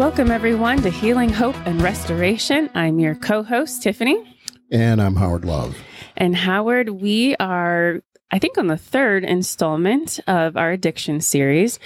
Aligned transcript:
Welcome, 0.00 0.30
everyone, 0.30 0.80
to 0.80 0.88
Healing, 0.88 1.28
Hope, 1.28 1.54
and 1.66 1.82
Restoration. 1.82 2.70
I'm 2.74 2.98
your 2.98 3.14
co 3.14 3.42
host, 3.42 3.82
Tiffany. 3.82 4.34
And 4.70 4.98
I'm 4.98 5.14
Howard 5.14 5.44
Love. 5.44 5.76
And 6.16 6.34
Howard, 6.34 6.88
we 6.88 7.36
are, 7.36 8.00
I 8.30 8.38
think, 8.38 8.56
on 8.56 8.68
the 8.68 8.78
third 8.78 9.24
installment 9.24 10.18
of 10.26 10.56
our 10.56 10.70
addiction 10.70 11.20
series. 11.20 11.78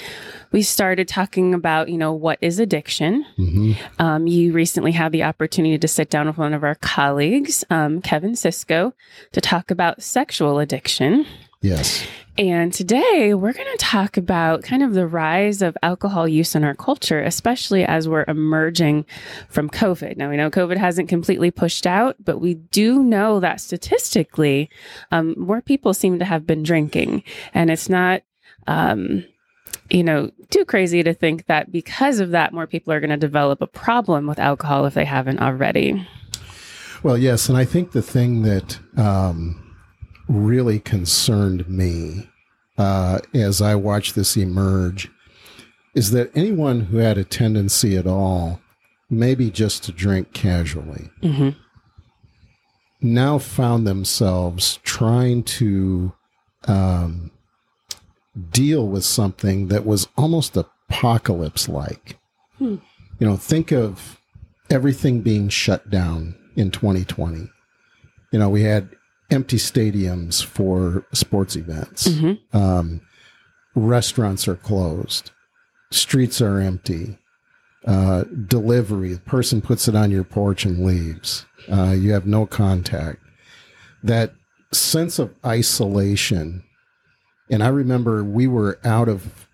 We 0.53 0.63
started 0.63 1.09
talking 1.09 1.55
about, 1.55 1.89
you 1.89 1.99
know, 1.99 2.13
what 2.13 2.39
is 2.41 2.61
addiction. 2.61 3.27
Mm-hmm. 3.37 3.73
Um, 3.99 4.29
you 4.29 4.53
recently 4.53 4.93
had 4.93 5.11
the 5.11 5.25
opportunity 5.25 5.77
to 5.77 5.89
sit 5.89 6.09
down 6.09 6.29
with 6.29 6.39
one 6.39 6.55
of 6.55 6.63
our 6.63 6.77
colleagues, 6.77 7.65
um, 7.69 8.01
Kevin 8.01 8.37
Cisco, 8.37 8.95
to 9.33 9.41
talk 9.41 9.73
about 9.73 10.05
sexual 10.05 10.61
addiction. 10.61 11.27
Yes. 11.65 12.07
And 12.37 12.75
today 12.75 13.33
we're 13.33 13.55
going 13.55 13.71
to 13.73 13.79
talk 13.79 14.19
about 14.19 14.65
kind 14.65 14.83
of 14.83 14.93
the 14.93 15.07
rise 15.07 15.63
of 15.63 15.79
alcohol 15.83 16.29
use 16.29 16.55
in 16.55 16.63
our 16.63 16.75
culture, 16.75 17.23
especially 17.23 17.85
as 17.85 18.07
we're 18.07 18.27
emerging 18.29 19.07
from 19.49 19.71
COVID. 19.71 20.19
Now, 20.19 20.29
we 20.29 20.37
know 20.37 20.51
COVID 20.51 20.77
hasn't 20.77 21.09
completely 21.09 21.51
pushed 21.51 21.87
out, 21.87 22.17
but 22.23 22.39
we 22.39 22.53
do 22.53 23.03
know 23.03 23.41
that 23.41 23.63
statistically, 23.63 24.69
um, 25.11 25.35
more 25.39 25.63
people 25.63 25.95
seem 25.95 26.19
to 26.19 26.27
have 26.27 26.47
been 26.47 26.63
drinking. 26.63 27.23
And 27.55 27.71
it's 27.71 27.89
not, 27.89 28.21
um, 28.67 29.25
you 29.89 30.05
know, 30.05 30.33
too 30.51 30.67
crazy 30.67 31.03
to 31.03 31.15
think 31.15 31.47
that 31.47 31.73
because 31.73 32.21
of 32.21 32.33
that, 32.33 32.53
more 32.53 32.67
people 32.67 32.93
are 32.93 33.01
going 33.01 33.09
to 33.09 33.17
develop 33.17 33.63
a 33.63 33.67
problem 33.67 34.27
with 34.27 34.39
alcohol 34.39 34.85
if 34.85 34.93
they 34.93 35.07
haven't 35.07 35.41
already. 35.41 36.07
Well, 37.03 37.17
yes. 37.17 37.49
And 37.49 37.57
I 37.57 37.65
think 37.65 37.93
the 37.93 38.03
thing 38.03 38.43
that, 38.43 38.79
um, 38.99 39.64
really 40.29 40.81
concerned 40.81 41.69
me 41.69 42.29
uh, 42.79 43.21
as 43.33 43.61
I 43.63 43.75
watched 43.75 44.15
this 44.15 44.37
emerge 44.37 45.11
is 45.95 46.11
that 46.11 46.31
anyone 46.35 46.81
who 46.81 46.97
had 46.99 47.19
a 47.19 47.25
tendency 47.25 47.97
at 47.97 48.07
all, 48.07 48.61
maybe 49.09 49.51
just 49.51 49.85
to 49.85 49.93
drink 49.93 50.33
casually, 50.33 51.11
mm-hmm. 51.23 51.51
now 53.01 53.39
found 53.39 53.87
themselves 53.87 54.81
trying 54.83 55.45
to 55.45 56.13
um, 56.67 57.31
deal 58.51 58.89
with 58.89 59.05
something 59.05 59.69
that 59.69 59.87
was 59.87 60.09
almost 60.17 60.57
apocalypse 60.57 61.69
like. 61.69 62.19
Hmm. 62.59 62.77
You 63.21 63.29
know, 63.29 63.37
think 63.37 63.71
of 63.71 64.19
everything 64.71 65.21
being 65.21 65.49
shut 65.49 65.91
down 65.91 66.35
in 66.57 66.71
2020. 66.71 67.49
You 68.33 68.39
know, 68.39 68.49
we 68.49 68.63
had 68.63 68.89
empty 69.35 69.57
stadiums 69.57 70.45
for 70.45 71.05
sports 71.13 71.57
events. 71.57 72.09
Mm-hmm. 72.09 72.57
Um, 72.57 73.01
restaurants 73.75 74.47
are 74.47 74.57
closed. 74.57 75.33
Streets 75.91 76.41
are 76.41 76.59
empty. 76.61 77.19
Uh, 77.87 78.25
delivery, 78.47 79.13
the 79.13 79.21
person 79.21 79.61
puts 79.61 79.89
it 79.89 79.95
on 79.95 80.11
your 80.11 80.25
porch 80.25 80.65
and 80.65 80.87
leaves. 80.87 81.45
Uh, 81.71 81.91
you 81.91 82.13
have 82.13 82.27
no 82.27 82.47
contact. 82.47 83.21
That 84.03 84.35
sense 84.73 85.19
of 85.19 85.35
isolation. 85.45 86.65
And 87.51 87.63
I 87.63 87.69
remember 87.69 88.25
we 88.25 88.47
were 88.47 88.79
out 88.85 89.09
of 89.09 89.49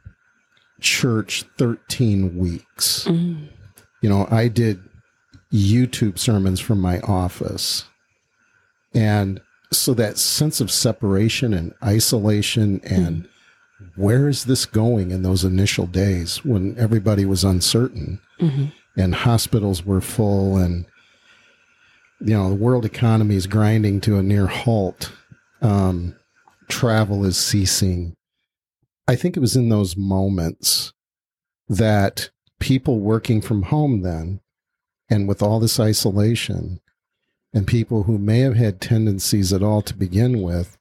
church 0.81 1.44
13 1.59 2.37
weeks. 2.37 3.05
Mm-hmm. 3.05 3.47
You 4.03 4.09
know, 4.09 4.28
I 4.31 4.48
did 4.48 4.81
YouTube 5.53 6.19
sermons 6.19 6.61
from 6.61 6.81
my 6.81 7.00
office. 7.00 7.84
And 8.94 9.41
so 9.72 9.94
that 9.94 10.18
sense 10.18 10.60
of 10.60 10.70
separation 10.70 11.54
and 11.54 11.72
isolation 11.84 12.81
and 12.84 13.25
mm-hmm. 13.25 14.03
where 14.03 14.28
is 14.28 14.44
this 14.44 14.66
going 14.66 15.10
in 15.10 15.22
those 15.22 15.44
initial 15.44 15.86
days 15.86 16.44
when 16.44 16.76
everybody 16.78 17.25
was 17.25 17.44
uncertain 17.44 18.20
mm-hmm. 18.41 18.66
and 18.97 19.14
hospitals 19.14 19.84
were 19.84 20.00
full 20.00 20.56
and 20.56 20.86
you 22.20 22.34
know 22.34 22.48
the 22.48 22.54
world 22.54 22.84
economy 22.84 23.36
is 23.36 23.47
grinding 23.47 24.00
to 24.00 24.19
a 24.19 24.22
near 24.22 24.47
halt 24.47 25.12
um, 25.62 26.16
travel 26.69 27.25
is 27.25 27.36
ceasing 27.36 28.14
i 29.06 29.14
think 29.14 29.36
it 29.36 29.41
was 29.41 29.56
in 29.56 29.69
those 29.69 29.97
moments 29.97 30.92
that 31.69 32.30
people 32.59 32.98
working 32.98 33.41
from 33.41 33.62
home 33.62 34.03
then 34.03 34.41
and 35.09 35.28
with 35.28 35.42
all 35.42 35.60
this 35.60 35.78
isolation 35.78 36.80
and 37.53 37.66
people 37.66 38.05
who 38.05 38.19
may 38.19 38.41
have 38.41 38.56
had 38.56 38.81
tendencies 38.81 39.53
at 39.53 39.62
all 39.62 39.83
to 39.83 39.94
begin 39.94 40.43
with 40.43 40.78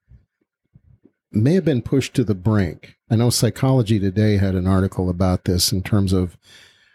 may 1.31 1.53
have 1.53 1.65
been 1.65 1.81
pushed 1.81 2.13
to 2.15 2.23
the 2.23 2.35
brink. 2.35 2.95
I 3.09 3.15
know 3.15 3.29
Psychology 3.29 3.99
Today 3.99 4.37
had 4.37 4.55
an 4.55 4.67
article 4.67 5.09
about 5.09 5.45
this 5.45 5.71
in 5.71 5.83
terms 5.83 6.13
of 6.13 6.37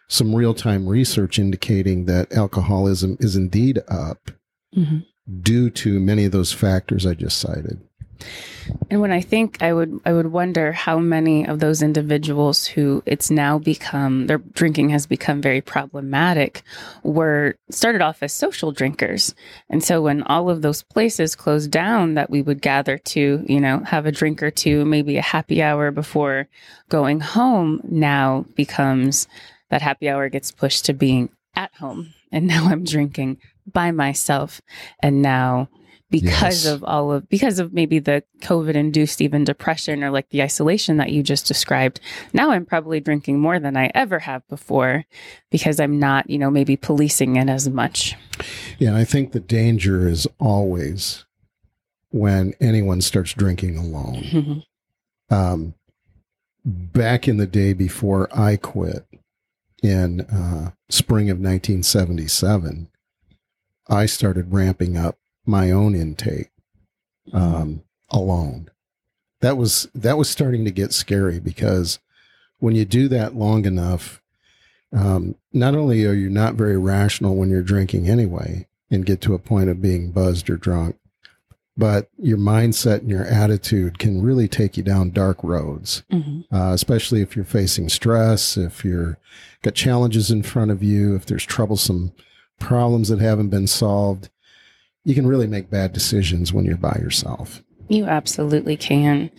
some 0.09 0.35
real 0.35 0.55
time 0.55 0.89
research 0.89 1.39
indicating 1.39 2.05
that 2.07 2.33
alcoholism 2.33 3.17
is 3.21 3.37
indeed 3.37 3.81
up 3.89 4.31
mm-hmm. 4.77 4.99
due 5.41 5.71
to 5.71 6.01
many 6.01 6.25
of 6.25 6.33
those 6.33 6.53
factors 6.53 7.07
I 7.07 7.15
just 7.15 7.39
cited. 7.39 7.81
And 8.91 9.01
when 9.01 9.13
I 9.13 9.21
think 9.21 9.63
I 9.63 9.73
would 9.73 10.01
I 10.05 10.13
would 10.13 10.29
wonder 10.29 10.73
how 10.73 10.99
many 10.99 11.47
of 11.47 11.59
those 11.59 11.83
individuals 11.83 12.67
who 12.67 13.03
it's 13.07 13.31
now 13.31 13.59
become 13.59 14.27
their 14.27 14.39
drinking 14.39 14.91
has 14.91 15.07
become 15.07 15.41
very 15.41 15.61
problematic 15.61 16.63
were 17.03 17.57
started 17.71 18.03
off 18.03 18.23
as 18.23 18.33
social 18.33 18.73
drinkers. 18.73 19.35
And 19.69 19.83
so 19.83 20.03
when 20.03 20.23
all 20.23 20.51
of 20.51 20.63
those 20.63 20.83
places 20.83 21.37
closed 21.37 21.71
down 21.71 22.15
that 22.15 22.31
we 22.31 22.43
would 22.43 22.63
gather 22.63 22.99
to, 22.99 23.45
you 23.47 23.61
know, 23.61 23.81
have 23.81 24.07
a 24.07 24.13
drink 24.13 24.43
or 24.43 24.51
two, 24.51 24.85
maybe 24.85 25.17
a 25.17 25.23
happy 25.23 25.63
hour 25.63 25.91
before 25.91 26.49
going 26.89 27.21
home 27.21 27.81
now 27.85 28.45
becomes 28.55 29.29
that 29.71 29.83
happy 29.83 30.09
hour 30.09 30.29
gets 30.29 30.51
pushed 30.51 30.85
to 30.87 30.93
being 30.93 31.31
at 31.57 31.75
home. 31.75 32.15
And 32.33 32.47
now 32.47 32.67
I'm 32.67 32.85
drinking 32.85 33.39
by 33.71 33.91
myself. 33.91 34.61
And 35.01 35.23
now 35.23 35.69
because 36.21 36.65
yes. 36.65 36.73
of 36.73 36.85
all 36.85 37.13
of 37.13 37.29
because 37.29 37.59
of 37.59 37.73
maybe 37.73 37.99
the 37.99 38.23
covid 38.41 38.75
induced 38.75 39.21
even 39.21 39.43
depression 39.43 40.05
or 40.05 40.11
like 40.11 40.29
the 40.29 40.43
isolation 40.43 40.97
that 40.97 41.11
you 41.11 41.23
just 41.23 41.47
described 41.47 42.01
now 42.33 42.51
i'm 42.51 42.65
probably 42.65 43.01
drinking 43.01 43.41
more 43.41 43.59
than 43.59 43.77
i 43.77 43.91
ever 43.95 44.21
have 44.21 44.47
before 44.49 45.05
because 45.51 45.81
i'm 45.81 45.99
not 45.99 46.29
you 46.31 46.39
know 46.39 46.51
maybe 46.51 46.77
policing 46.77 47.35
it 47.37 47.49
as 47.49 47.69
much 47.69 48.15
yeah 48.79 48.97
i 48.97 49.05
think 49.05 49.33
the 49.33 49.41
danger 49.41 50.07
is 50.07 50.27
always 50.39 51.25
when 52.11 52.55
anyone 52.61 53.01
starts 53.01 53.33
drinking 53.33 53.77
alone 53.77 54.23
mm-hmm. 54.23 55.35
um, 55.35 55.75
back 56.65 57.27
in 57.27 57.39
the 57.39 57.47
day 57.47 57.73
before 57.73 58.29
i 58.33 58.57
quit 58.57 59.05
in 59.83 60.21
uh, 60.21 60.71
spring 60.89 61.29
of 61.29 61.39
1977 61.39 62.89
i 63.89 64.07
started 64.07 64.53
ramping 64.53 64.97
up 64.97 65.19
my 65.47 65.71
own 65.71 65.95
intake 65.95 66.51
um, 67.33 67.83
alone. 68.11 68.71
That 69.41 69.57
was 69.57 69.89
that 69.95 70.17
was 70.17 70.31
starting 70.31 70.65
to 70.65 70.71
get 70.71 70.93
scary 70.93 71.39
because 71.39 71.99
when 72.59 72.75
you 72.75 72.85
do 72.85 73.09
that 73.09 73.35
long 73.35 73.67
enough, 73.67 74.23
um, 74.93 75.35
not 75.53 75.75
only 75.75 76.05
are 76.07 76.15
you 76.15 76.31
not 76.31 76.55
very 76.55 76.79
rational 76.79 77.37
when 77.37 77.51
you're 77.51 77.63
drinking 77.63 78.09
anyway, 78.09 78.67
and 78.91 79.07
get 79.07 79.21
to 79.23 79.35
a 79.35 79.39
point 79.39 79.69
of 79.69 79.83
being 79.83 80.13
buzzed 80.13 80.49
or 80.49 80.57
drunk, 80.57 80.97
but 81.77 82.09
your 82.17 82.39
mindset 82.39 83.01
and 83.01 83.11
your 83.11 83.25
attitude 83.25 83.99
can 83.99 84.23
really 84.23 84.49
take 84.49 84.77
you 84.77 84.83
down 84.83 85.11
dark 85.11 85.43
roads, 85.43 86.05
mm-hmm. 86.11 86.55
uh, 86.55 86.73
especially 86.73 87.21
if 87.21 87.35
you're 87.35 87.45
facing 87.45 87.89
stress, 87.89 88.57
if 88.57 88.85
you're 88.85 89.19
got 89.63 89.75
challenges 89.75 90.31
in 90.31 90.43
front 90.43 90.71
of 90.71 90.83
you, 90.83 91.15
if 91.17 91.27
there's 91.27 91.45
troublesome 91.45 92.13
problems 92.61 93.09
that 93.09 93.19
haven't 93.19 93.49
been 93.49 93.67
solved 93.67 94.31
you 95.05 95.15
can 95.15 95.27
really 95.27 95.47
make 95.47 95.71
bad 95.71 95.93
decisions 95.93 96.53
when 96.53 96.65
you're 96.65 96.77
by 96.77 96.99
yourself. 97.01 97.63
You 97.89 98.07
absolutely 98.07 98.77
can. 98.77 99.31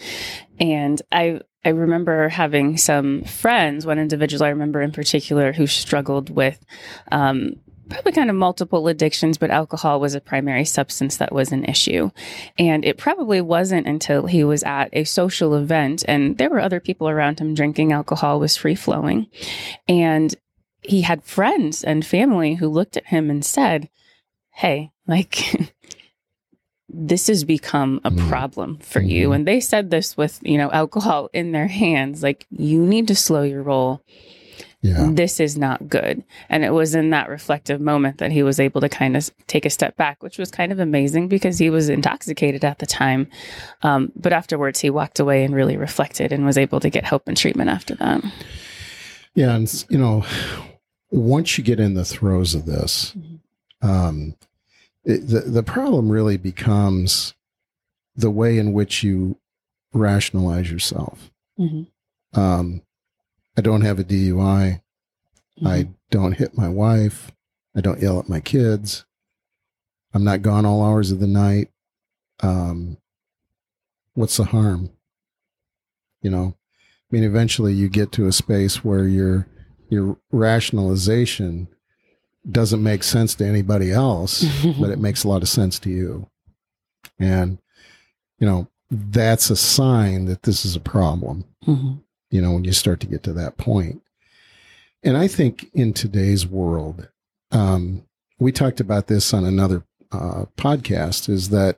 And 0.59 1.01
I 1.11 1.41
I 1.65 1.69
remember 1.69 2.29
having 2.29 2.77
some 2.77 3.23
friends, 3.23 3.87
one 3.87 3.97
individual 3.97 4.45
I 4.45 4.49
remember 4.49 4.81
in 4.81 4.91
particular 4.91 5.51
who 5.51 5.65
struggled 5.65 6.29
with 6.29 6.63
um, 7.11 7.55
probably 7.89 8.11
kind 8.11 8.29
of 8.29 8.35
multiple 8.35 8.87
addictions, 8.87 9.39
but 9.39 9.49
alcohol 9.49 9.99
was 9.99 10.13
a 10.13 10.21
primary 10.21 10.65
substance 10.65 11.17
that 11.17 11.33
was 11.33 11.51
an 11.51 11.65
issue. 11.65 12.11
And 12.59 12.85
it 12.85 12.99
probably 12.99 13.41
wasn't 13.41 13.87
until 13.87 14.27
he 14.27 14.43
was 14.43 14.61
at 14.63 14.89
a 14.93 15.05
social 15.05 15.55
event 15.55 16.05
and 16.07 16.37
there 16.37 16.51
were 16.51 16.59
other 16.59 16.79
people 16.79 17.09
around 17.09 17.39
him 17.39 17.55
drinking 17.55 17.91
alcohol 17.91 18.39
was 18.39 18.55
free 18.55 18.75
flowing. 18.75 19.25
And 19.87 20.35
he 20.81 21.01
had 21.01 21.23
friends 21.23 21.83
and 21.83 22.05
family 22.05 22.55
who 22.55 22.67
looked 22.69 22.95
at 22.95 23.07
him 23.07 23.31
and 23.31 23.43
said, 23.43 23.89
Hey, 24.51 24.91
like, 25.07 25.73
this 26.89 27.27
has 27.27 27.43
become 27.43 27.99
a 28.03 28.11
mm. 28.11 28.29
problem 28.29 28.77
for 28.77 28.99
mm-hmm. 28.99 29.09
you. 29.09 29.31
And 29.31 29.47
they 29.47 29.59
said 29.59 29.89
this 29.89 30.15
with, 30.15 30.39
you 30.43 30.57
know, 30.57 30.71
alcohol 30.71 31.29
in 31.33 31.51
their 31.51 31.67
hands. 31.67 32.23
Like, 32.23 32.47
you 32.51 32.85
need 32.85 33.07
to 33.09 33.15
slow 33.15 33.43
your 33.43 33.63
roll. 33.63 34.01
Yeah. 34.81 35.09
This 35.13 35.39
is 35.39 35.57
not 35.57 35.89
good. 35.89 36.23
And 36.47 36.63
it 36.63 36.69
was 36.69 36.93
in 36.93 37.09
that 37.09 37.27
reflective 37.27 37.81
moment 37.81 38.19
that 38.19 38.31
he 38.31 38.43
was 38.43 38.59
able 38.59 38.81
to 38.81 38.89
kind 38.89 39.17
of 39.17 39.31
take 39.47 39.65
a 39.65 39.71
step 39.71 39.97
back, 39.97 40.21
which 40.21 40.37
was 40.37 40.51
kind 40.51 40.71
of 40.71 40.79
amazing 40.79 41.27
because 41.27 41.57
he 41.57 41.71
was 41.71 41.89
intoxicated 41.89 42.63
at 42.63 42.77
the 42.77 42.85
time. 42.85 43.27
Um, 43.81 44.11
but 44.15 44.31
afterwards, 44.31 44.79
he 44.79 44.91
walked 44.91 45.19
away 45.19 45.43
and 45.43 45.55
really 45.55 45.75
reflected 45.75 46.31
and 46.31 46.45
was 46.45 46.57
able 46.57 46.79
to 46.81 46.91
get 46.91 47.03
help 47.03 47.27
and 47.27 47.35
treatment 47.35 47.71
after 47.71 47.95
that. 47.95 48.23
Yeah. 49.33 49.55
And, 49.55 49.85
you 49.89 49.97
know, 49.97 50.23
once 51.09 51.57
you 51.57 51.63
get 51.63 51.79
in 51.79 51.95
the 51.95 52.05
throes 52.05 52.53
of 52.53 52.67
this, 52.67 53.15
Mhm. 53.17 53.39
um, 53.81 54.35
it, 55.05 55.27
the 55.27 55.41
the 55.41 55.63
problem 55.63 56.09
really 56.09 56.37
becomes 56.37 57.33
the 58.15 58.31
way 58.31 58.57
in 58.57 58.73
which 58.73 59.03
you 59.03 59.37
rationalize 59.93 60.69
yourself. 60.71 61.31
Mhm. 61.59 61.87
Um, 62.33 62.81
I 63.57 63.61
don't 63.61 63.81
have 63.81 63.99
a 63.99 64.03
DUI. 64.03 64.81
I 65.65 65.87
don't 66.11 66.33
hit 66.33 66.57
my 66.57 66.67
wife. 66.67 67.31
I 67.75 67.81
don't 67.81 68.01
yell 68.01 68.19
at 68.19 68.27
my 68.27 68.41
kids. 68.41 69.05
I'm 70.13 70.23
not 70.23 70.41
gone 70.41 70.65
all 70.65 70.83
hours 70.83 71.11
of 71.11 71.19
the 71.19 71.27
night. 71.27 71.69
Um, 72.41 72.97
what's 74.13 74.35
the 74.37 74.45
harm? 74.45 74.89
You 76.21 76.29
know, 76.31 76.55
I 76.57 77.15
mean, 77.15 77.23
eventually 77.23 77.73
you 77.73 77.87
get 77.87 78.11
to 78.13 78.27
a 78.27 78.31
space 78.33 78.83
where 78.83 79.07
your 79.07 79.47
your 79.89 80.17
rationalization 80.31 81.67
doesn't 82.49 82.81
make 82.83 83.03
sense 83.03 83.35
to 83.35 83.45
anybody 83.45 83.91
else, 83.91 84.43
but 84.79 84.89
it 84.89 84.99
makes 84.99 85.23
a 85.23 85.27
lot 85.27 85.41
of 85.41 85.49
sense 85.49 85.79
to 85.79 85.89
you. 85.89 86.27
And 87.19 87.57
you 88.39 88.45
know, 88.47 88.67
that's 88.91 89.49
a 89.49 89.55
sign 89.55 90.25
that 90.25 90.43
this 90.43 90.65
is 90.65 90.75
a 90.75 90.79
problem 90.81 91.45
Mhm. 91.65 92.01
you 92.29 92.41
know, 92.41 92.51
when 92.53 92.63
you 92.65 92.73
start 92.73 92.99
to 93.01 93.07
get 93.07 93.23
to 93.23 93.33
that 93.33 93.57
point. 93.57 94.01
And 95.03 95.15
I 95.17 95.27
think 95.27 95.69
in 95.73 95.93
today's 95.93 96.45
world, 96.45 97.07
um, 97.51 98.03
we 98.39 98.51
talked 98.51 98.79
about 98.79 99.07
this 99.07 99.33
on 99.33 99.45
another 99.45 99.83
uh, 100.11 100.45
podcast, 100.57 101.29
is 101.29 101.49
that 101.49 101.77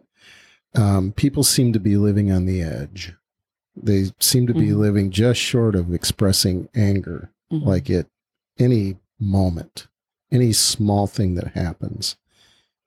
um, 0.76 1.12
people 1.14 1.44
seem 1.44 1.74
to 1.74 1.80
be 1.80 1.98
living 1.98 2.32
on 2.32 2.46
the 2.46 2.62
edge. 2.62 3.14
They 3.76 4.12
seem 4.20 4.46
to 4.48 4.54
be 4.54 4.68
Mhm. 4.70 4.78
living 4.78 5.12
just 5.12 5.40
short 5.40 5.76
of 5.76 5.94
expressing 5.94 6.68
anger, 6.76 7.32
Mhm. 7.52 7.64
like 7.66 7.90
at 7.90 8.08
any 8.60 8.98
moment, 9.20 9.88
any 10.32 10.54
small 10.54 11.08
thing 11.08 11.36
that 11.36 11.54
happens. 11.54 12.18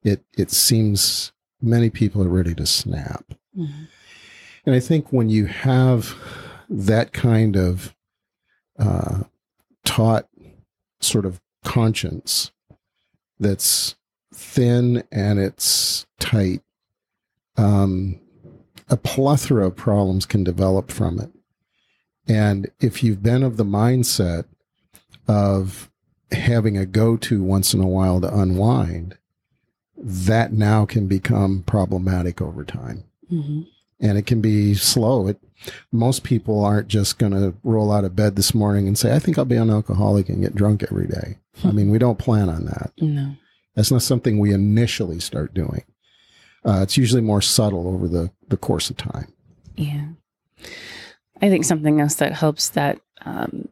It 0.03 0.25
it 0.37 0.51
seems 0.51 1.33
many 1.61 1.91
people 1.91 2.23
are 2.23 2.29
ready 2.29 2.55
to 2.55 2.67
snap. 2.67 3.35
Mhm. 3.57 3.89
And 4.67 4.75
I 4.75 4.81
think 4.81 5.13
when 5.13 5.29
you 5.29 5.47
have 5.47 6.15
that 6.69 7.13
kind 7.13 7.57
of 7.57 7.95
uh, 8.79 9.25
taut 9.85 10.29
sort 11.01 11.27
of 11.27 11.41
conscience 11.65 12.51
that's 13.39 13.97
thin 14.33 15.03
and 15.11 15.39
it's 15.39 16.07
tight, 16.19 16.63
um, 17.57 18.21
a 18.89 18.97
plethora 18.97 19.67
of 19.67 19.77
problems 19.77 20.27
can 20.27 20.45
develop 20.45 20.91
from 20.91 21.19
it. 21.21 21.31
And 22.27 22.71
if 22.81 23.03
you've 23.03 23.23
been 23.23 23.43
of 23.43 23.57
the 23.57 23.65
mindset 23.65 24.45
of 25.27 25.91
having 26.33 26.77
a 26.77 26.87
go 26.87 27.17
to 27.17 27.43
once 27.43 27.75
in 27.75 27.81
a 27.81 27.87
while 27.89 28.21
to 28.21 28.35
unwind, 28.39 29.17
that 29.97 30.53
now 30.53 30.87
can 30.87 31.07
become 31.07 31.63
problematic 31.67 32.41
over 32.41 32.65
time 32.65 33.05
Mhm. 33.31 33.67
and 34.01 34.17
it 34.19 34.27
can 34.27 34.41
be 34.41 34.75
slow. 34.75 35.27
It 35.29 35.39
most 35.93 36.23
people 36.23 36.65
aren't 36.65 36.89
just 36.89 37.19
going 37.19 37.33
to 37.33 37.53
roll 37.63 37.93
out 37.93 38.05
of 38.05 38.17
bed 38.17 38.35
this 38.35 38.55
morning 38.55 38.89
and 38.89 38.97
say, 38.97 39.15
"I 39.15 39.19
think 39.19 39.37
I'll 39.37 39.45
be 39.45 39.57
an 39.57 39.69
alcoholic 39.69 40.31
and 40.31 40.41
get 40.41 40.55
drunk 40.55 40.83
every 40.91 41.07
day." 41.07 41.37
I 41.63 41.71
mean, 41.71 41.91
we 41.91 41.99
don't 41.99 42.19
plan 42.19 42.49
on 42.49 42.65
that. 42.65 42.93
No. 42.99 43.35
That's 43.75 43.91
not 43.91 44.01
something 44.03 44.39
we 44.39 44.55
initially 44.55 45.21
start 45.21 45.53
doing. 45.53 45.83
Uh, 46.65 46.81
it's 46.83 46.97
usually 46.97 47.21
more 47.21 47.43
subtle 47.43 47.87
over 47.89 48.09
the 48.09 48.31
the 48.49 48.57
course 48.57 48.89
of 48.89 48.97
time. 48.97 49.33
Yeah. 49.77 50.07
I 51.43 51.51
think 51.51 51.65
something 51.67 52.01
else 52.01 52.15
that 52.17 52.33
helps 52.33 52.71
that, 52.71 53.01
um, 53.27 53.69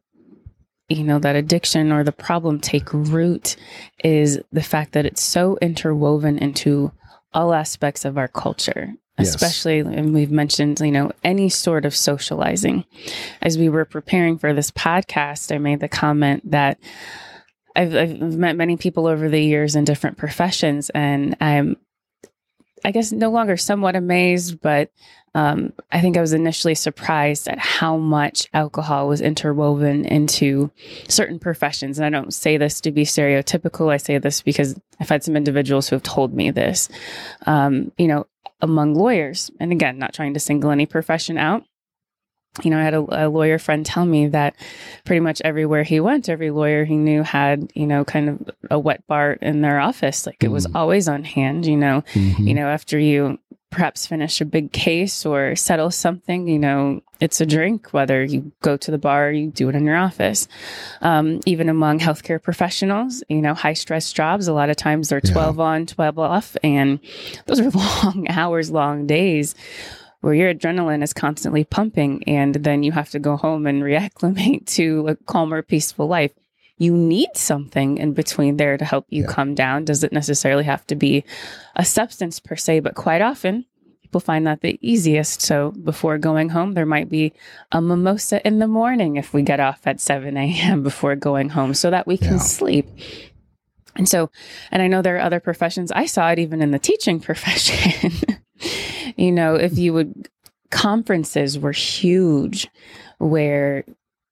you 0.89 1.05
know, 1.05 1.19
that 1.19 1.37
addiction 1.37 1.93
or 1.93 2.03
the 2.03 2.13
problem 2.13 2.61
take 2.61 2.93
root 2.93 3.57
is 4.03 4.41
the 4.53 4.63
fact 4.63 4.93
that 4.93 5.05
it's 5.07 5.23
so 5.23 5.59
interwoven 5.61 6.39
into 6.39 6.93
all 7.35 7.53
aspects 7.53 8.05
of 8.05 8.17
our 8.17 8.29
culture, 8.29 8.95
Yes. 9.19 9.35
especially, 9.35 9.81
and 9.81 10.15
we've 10.15 10.31
mentioned, 10.31 10.81
you 10.81 10.91
know, 10.93 11.11
any 11.25 11.49
sort 11.49 11.85
of 11.85 11.95
socializing. 11.95 12.85
As 13.43 13.59
we 13.59 13.69
were 13.69 13.85
preparing 13.85 14.39
for 14.39 14.55
this 14.55 14.71
podcast, 14.71 15.55
I 15.55 15.59
made 15.59 15.81
the 15.81 15.89
comment 15.89 16.51
that 16.51 16.79
I've, 17.77 17.95
I've 17.95 18.21
met 18.21 18.57
many 18.57 18.77
people 18.77 19.07
over 19.07 19.29
the 19.29 19.43
years 19.43 19.77
in 19.77 19.85
different 19.85 20.17
professions, 20.17 20.91
and 20.91 21.37
I'm, 21.41 21.77
I 22.89 22.91
guess, 22.91 23.13
no 23.13 23.31
longer 23.31 23.59
somewhat 23.59 23.97
amazed, 23.97 24.63
but 24.63 24.91
um, 25.35 25.75
I 25.93 26.01
think 26.01 26.17
I 26.17 26.23
was 26.23 26.33
initially 26.33 26.75
surprised 26.75 27.47
at 27.47 27.59
how 27.59 27.99
much 27.99 28.49
alcohol 28.55 29.09
was 29.09 29.21
interwoven 29.21 30.07
into 30.07 30.71
certain 31.07 31.39
professions. 31.39 31.99
And 31.99 32.07
I 32.07 32.09
don't 32.09 32.33
say 32.33 32.57
this 32.57 32.81
to 32.81 32.91
be 32.91 33.05
stereotypical. 33.05 33.93
I 33.93 33.99
say 33.99 34.17
this 34.17 34.41
because 34.41 34.75
I've 34.99 35.11
had 35.11 35.23
some 35.23 35.37
individuals 35.37 35.87
who 35.87 35.97
have 35.97 36.03
told 36.03 36.33
me 36.33 36.51
this. 36.51 36.89
Um, 37.45 37.93
you 37.99 38.09
know, 38.09 38.27
among 38.63 38.95
lawyers, 38.95 39.51
and 39.61 39.71
again, 39.71 39.99
not 39.99 40.15
trying 40.15 40.33
to 40.33 40.41
single 40.41 40.71
any 40.71 40.87
profession 40.87 41.37
out. 41.37 41.65
You 42.65 42.71
know, 42.73 42.79
I 42.79 42.83
had 42.83 42.95
a, 42.95 43.27
a 43.27 43.29
lawyer 43.29 43.59
friend 43.59 43.87
tell 43.87 44.05
me 44.05 44.27
that 44.29 44.57
pretty 45.05 45.21
much 45.21 45.41
everywhere 45.45 45.85
he 45.85 46.01
went, 46.01 46.29
every 46.29 46.51
lawyer 46.51 46.85
he 46.85 46.97
knew 46.97 47.23
had, 47.23 47.71
you 47.75 47.87
know, 47.87 48.05
kind 48.05 48.29
of 48.29 48.51
a 48.71 48.79
wet 48.79 49.07
bar 49.07 49.33
in 49.35 49.61
their 49.61 49.79
office. 49.79 50.27
Like 50.27 50.43
it 50.43 50.49
was 50.51 50.67
Mhm. 50.67 50.75
always 50.75 51.09
on 51.09 51.23
hand, 51.23 51.67
you 51.67 51.77
know, 51.77 52.03
Mhm. 52.15 52.49
you 52.49 52.55
know, 52.55 52.67
after 52.69 52.99
you 52.99 53.39
perhaps 53.71 54.07
finish 54.07 54.41
a 54.41 54.45
big 54.47 54.73
case 54.73 55.27
or 55.27 55.55
settle 55.55 55.91
something, 55.91 56.49
you 56.49 56.59
know, 56.59 57.01
it's 57.21 57.41
a 57.41 57.47
drink, 57.47 57.89
whether 57.93 58.25
you 58.25 58.51
go 58.63 58.77
to 58.79 58.91
the 58.91 58.97
bar 58.99 59.29
or 59.29 59.31
you 59.31 59.49
do 59.51 59.69
it 59.69 59.75
in 59.77 59.85
your 59.85 59.97
office. 59.97 60.49
Um, 61.03 61.41
even 61.47 61.69
among 61.69 61.99
healthcare 62.01 62.43
professionals, 62.43 63.23
you 63.29 63.43
know, 63.43 63.53
high 63.55 63.75
stress 63.75 64.11
jobs, 64.13 64.49
a 64.49 64.53
lot 64.55 64.71
of 64.71 64.77
times 64.77 65.11
they're 65.11 65.21
Yeah. 65.23 65.33
12 65.33 65.61
on, 65.61 65.85
12 65.87 66.19
off. 66.19 66.57
And 66.65 66.99
those 67.47 67.61
are 67.61 67.71
long 67.71 68.27
hours, 68.31 68.71
long 68.71 69.07
days 69.07 69.55
where 70.21 70.35
your 70.35 70.53
adrenaline 70.55 71.03
is 71.03 71.13
constantly 71.13 71.65
pumping. 71.65 72.23
And 72.27 72.55
then 72.57 72.83
you 72.83 72.93
have 72.93 73.11
to 73.11 73.19
go 73.19 73.37
home 73.37 73.67
and 73.67 73.83
reacclimate 73.83 74.67
to 74.77 75.09
a 75.09 75.17
calmer, 75.17 75.63
peaceful 75.63 76.07
life. 76.07 76.33
You 76.77 76.97
need 76.97 77.31
something 77.35 77.99
in 77.99 78.13
between 78.13 78.57
there 78.57 78.77
to 78.79 78.85
help 78.85 79.07
you 79.11 79.23
Yeah. 79.23 79.29
come 79.33 79.55
down. 79.55 79.85
Doesn't 79.85 80.13
necessarily 80.13 80.65
have 80.65 80.87
to 80.89 80.95
be 80.95 81.25
a 81.77 81.85
substance 81.85 82.39
per 82.41 82.55
se, 82.57 82.81
but 82.81 82.95
quite 82.95 83.21
often 83.21 83.65
people 84.01 84.21
find 84.21 84.47
that 84.47 84.61
the 84.61 84.79
easiest. 84.81 85.43
So 85.43 85.73
before 85.73 86.19
going 86.19 86.51
home, 86.51 86.73
there 86.75 86.87
might 86.87 87.09
be 87.09 87.33
a 87.73 87.81
mimosa 87.83 88.47
in 88.47 88.59
the 88.61 88.69
morning 88.69 89.17
if 89.17 89.35
we 89.35 89.43
get 89.43 89.61
off 89.61 89.81
at 89.87 90.01
7 90.01 90.37
a.m. 90.37 90.83
before 90.91 91.15
going 91.17 91.49
home 91.51 91.75
so 91.75 91.91
that 91.91 92.07
we 92.07 92.17
can 92.17 92.35
Yeah. 92.35 92.39
sleep. 92.39 92.87
And 93.97 94.09
so, 94.09 94.31
and 94.71 94.81
I 94.81 94.87
know 94.87 95.03
there 95.03 95.17
are 95.17 95.21
other 95.21 95.41
professions, 95.41 95.91
I 95.91 96.07
saw 96.07 96.31
it 96.31 96.39
even 96.39 96.63
in 96.63 96.71
the 96.71 96.79
teaching 96.79 97.19
profession. 97.29 98.13
You 99.19 99.33
know, 99.33 99.57
if 99.57 99.77
you 99.77 99.93
would, 99.93 100.29
conferences 100.71 101.59
were 101.59 101.73
huge 101.73 102.69
where 103.19 103.85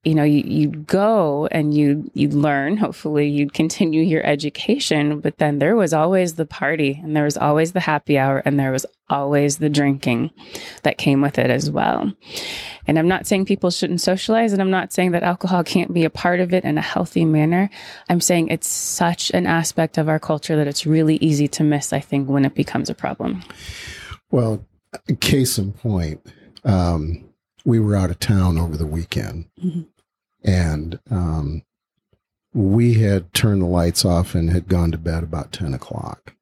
you 0.04 0.14
know 0.14 0.22
you, 0.22 0.44
you'd 0.46 0.86
go 0.86 1.48
and 1.50 1.74
you 1.74 2.08
you'd 2.14 2.32
learn. 2.32 2.76
Hopefully 2.76 3.26
you'd 3.26 3.52
continue 3.52 4.02
your 4.02 4.24
education 4.24 5.18
but 5.18 5.38
then 5.38 5.58
there 5.58 5.74
was 5.74 5.92
always 5.92 6.34
the 6.34 6.46
party 6.46 7.00
and 7.02 7.16
there 7.16 7.24
was 7.24 7.36
always 7.36 7.72
the 7.72 7.80
happy 7.80 8.16
hour 8.16 8.40
and 8.44 8.60
there 8.60 8.70
was 8.70 8.86
always 9.08 9.58
the 9.58 9.68
drinking 9.68 10.30
that 10.84 10.98
came 10.98 11.20
with 11.20 11.40
it 11.40 11.50
as 11.50 11.68
well. 11.68 12.12
And 12.86 13.00
i'm 13.00 13.08
not 13.08 13.26
saying 13.26 13.46
people 13.46 13.72
shouldn't 13.72 14.00
socialize 14.00 14.52
and 14.52 14.62
i'm 14.62 14.70
not 14.70 14.92
saying 14.92 15.10
that 15.10 15.24
alcohol 15.24 15.64
can't 15.64 15.92
be 15.92 16.04
a 16.04 16.10
part 16.10 16.38
of 16.38 16.54
it 16.54 16.62
in 16.64 16.78
a 16.78 16.82
healthy 16.82 17.24
manner. 17.24 17.68
I'm 18.08 18.20
saying 18.20 18.48
it's 18.48 18.68
such 18.68 19.32
an 19.32 19.46
aspect 19.46 19.98
of 19.98 20.08
our 20.08 20.20
culture 20.20 20.54
that 20.54 20.68
it's 20.68 20.86
really 20.86 21.16
easy 21.16 21.48
to 21.48 21.64
miss 21.64 21.92
i 21.92 21.98
think 21.98 22.28
when 22.28 22.44
it 22.44 22.54
becomes 22.54 22.88
a 22.88 22.94
problem. 22.94 23.42
Well, 24.30 24.64
case 25.20 25.58
in 25.58 25.72
point, 25.72 26.24
um, 26.64 27.24
we 27.64 27.78
were 27.80 27.96
out 27.96 28.10
of 28.10 28.18
town 28.18 28.58
over 28.58 28.76
the 28.76 28.86
weekend, 28.86 29.46
Mhm. 29.62 29.86
and 30.44 30.98
um, 31.10 31.62
we 32.54 32.94
had 32.94 33.32
turned 33.34 33.62
the 33.62 33.66
lights 33.66 34.04
off 34.04 34.34
and 34.34 34.50
had 34.50 34.68
gone 34.68 34.90
to 34.92 34.98
bed 34.98 35.22
about 35.22 35.52
ten 35.52 35.74
o'clock. 35.74 36.34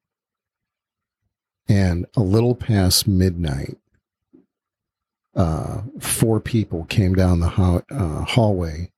And 1.67 2.05
a 2.15 2.21
little 2.21 2.53
past 2.55 3.07
midnight, 3.07 3.77
uh, 5.35 5.81
four 5.99 6.39
people 6.39 6.85
came 6.85 7.15
down 7.15 7.39
the 7.39 7.49
ho- 7.49 7.83
uh, 7.89 8.21
hallway 8.23 8.91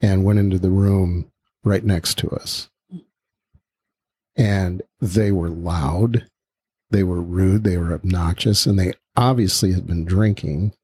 and 0.00 0.24
went 0.24 0.38
into 0.38 0.58
the 0.58 0.70
room 0.70 1.30
right 1.62 1.84
next 1.84 2.18
to 2.18 2.30
us. 2.30 2.68
And 4.36 4.82
they 5.00 5.30
were 5.32 5.50
loud 5.50 6.28
they 6.90 7.02
were 7.02 7.20
rude, 7.20 7.64
they 7.64 7.76
were 7.76 7.92
obnoxious, 7.92 8.66
and 8.66 8.78
they 8.78 8.92
obviously 9.16 9.72
had 9.72 9.86
been 9.86 10.04
drinking. 10.04 10.74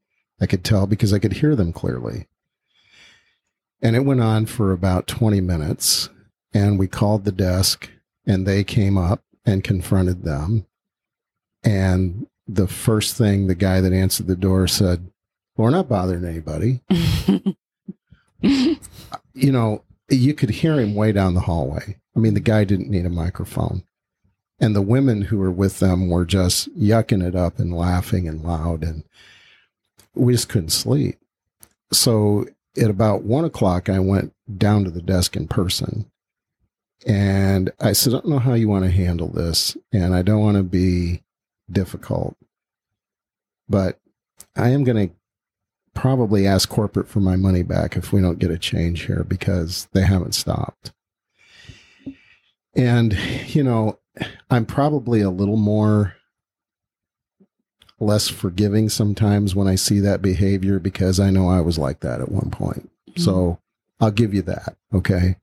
I 0.41 0.47
could 0.47 0.65
tell 0.65 0.87
because 0.87 1.13
I 1.13 1.19
could 1.19 1.35
hear 1.35 1.57
them 1.57 1.73
clearly. 1.73 2.27
And 3.83 3.97
it 3.97 4.05
went 4.05 4.21
on 4.21 4.47
for 4.47 4.73
about 4.73 5.07
20 5.07 5.41
minutes. 5.41 6.11
And 6.53 6.79
we 6.79 6.87
called 6.87 7.25
the 7.25 7.33
desk, 7.33 7.91
and 8.27 8.47
they 8.47 8.65
came 8.65 8.97
up 8.97 9.23
and 9.45 9.63
confronted 9.63 10.23
them. 10.23 10.67
And 11.63 12.27
the 12.47 12.67
first 12.67 13.17
thing 13.17 13.47
the 13.47 13.55
guy 13.55 13.81
that 13.81 13.93
answered 13.93 14.27
the 14.27 14.37
door 14.37 14.67
said, 14.69 15.11
We're 15.57 15.71
not 15.71 15.89
bothering 15.89 16.25
anybody. 16.25 16.83
You 19.37 19.53
know, 19.53 19.85
you 20.09 20.33
could 20.33 20.49
hear 20.49 20.81
him 20.81 20.95
way 20.95 21.13
down 21.13 21.35
the 21.35 21.41
hallway. 21.41 21.99
I 22.17 22.19
mean, 22.19 22.33
the 22.33 22.41
guy 22.41 22.65
didn't 22.65 22.89
need 22.89 23.05
a 23.05 23.11
microphone. 23.11 23.85
And 24.59 24.75
the 24.75 24.83
women 24.83 25.23
who 25.23 25.39
were 25.39 25.51
with 25.51 25.81
them 25.81 26.09
were 26.09 26.25
just 26.25 26.75
yucking 26.79 27.27
it 27.27 27.35
up 27.35 27.59
and 27.59 27.77
laughing 27.77 28.27
and 28.27 28.43
loud. 28.43 28.83
And 28.83 29.05
we 30.15 30.33
just 30.33 30.49
couldn't 30.49 30.71
sleep. 30.71 31.19
So 31.93 32.47
at 32.77 32.91
about 32.91 33.23
one 33.23 33.45
o'clock, 33.45 33.89
I 33.89 33.99
went 33.99 34.33
down 34.57 34.85
to 34.85 34.91
the 34.91 35.03
desk 35.03 35.37
in 35.37 35.47
person. 35.47 36.11
And 37.07 37.71
I 37.79 37.93
said, 37.93 38.15
I 38.15 38.17
don't 38.17 38.29
know 38.29 38.39
how 38.39 38.55
you 38.55 38.69
want 38.69 38.85
to 38.85 38.91
handle 38.91 39.29
this. 39.29 39.77
And 39.93 40.15
I 40.15 40.23
don't 40.23 40.41
want 40.41 40.57
to 40.57 40.63
be 40.63 41.23
difficult. 41.71 42.37
But 43.69 43.99
I 44.57 44.71
am 44.71 44.85
going 44.85 45.09
to 45.09 45.15
probably 45.95 46.47
ask 46.47 46.69
corporate 46.69 47.09
for 47.09 47.21
my 47.21 47.37
money 47.37 47.63
back 47.63 47.97
if 47.97 48.13
we 48.13 48.21
don't 48.21 48.39
get 48.39 48.51
a 48.51 48.59
change 48.59 49.03
here 49.03 49.25
because 49.27 49.89
they 49.93 50.03
haven't 50.03 50.35
stopped. 50.35 50.93
And, 52.75 53.17
you 53.47 53.63
know, 53.63 53.99
I'm 54.51 54.67
probably 54.67 55.21
a 55.21 55.31
little 55.31 55.57
more 55.57 56.15
less 57.99 58.29
forgiving 58.29 58.89
sometimes 58.89 59.55
when 59.55 59.69
I 59.69 59.75
see 59.75 60.01
that 60.01 60.23
behavior 60.23 60.79
because 60.79 61.19
I 61.19 61.31
know 61.31 61.49
I 61.49 61.61
was 61.61 61.79
like 61.79 62.01
that 62.01 62.21
at 62.21 62.31
one 62.31 62.51
point. 62.51 62.91
Mm-hmm. 63.11 63.23
So 63.23 63.59
I'll 64.01 64.11
give 64.11 64.35
you 64.35 64.43
that. 64.43 64.77
Okay. 64.95 65.37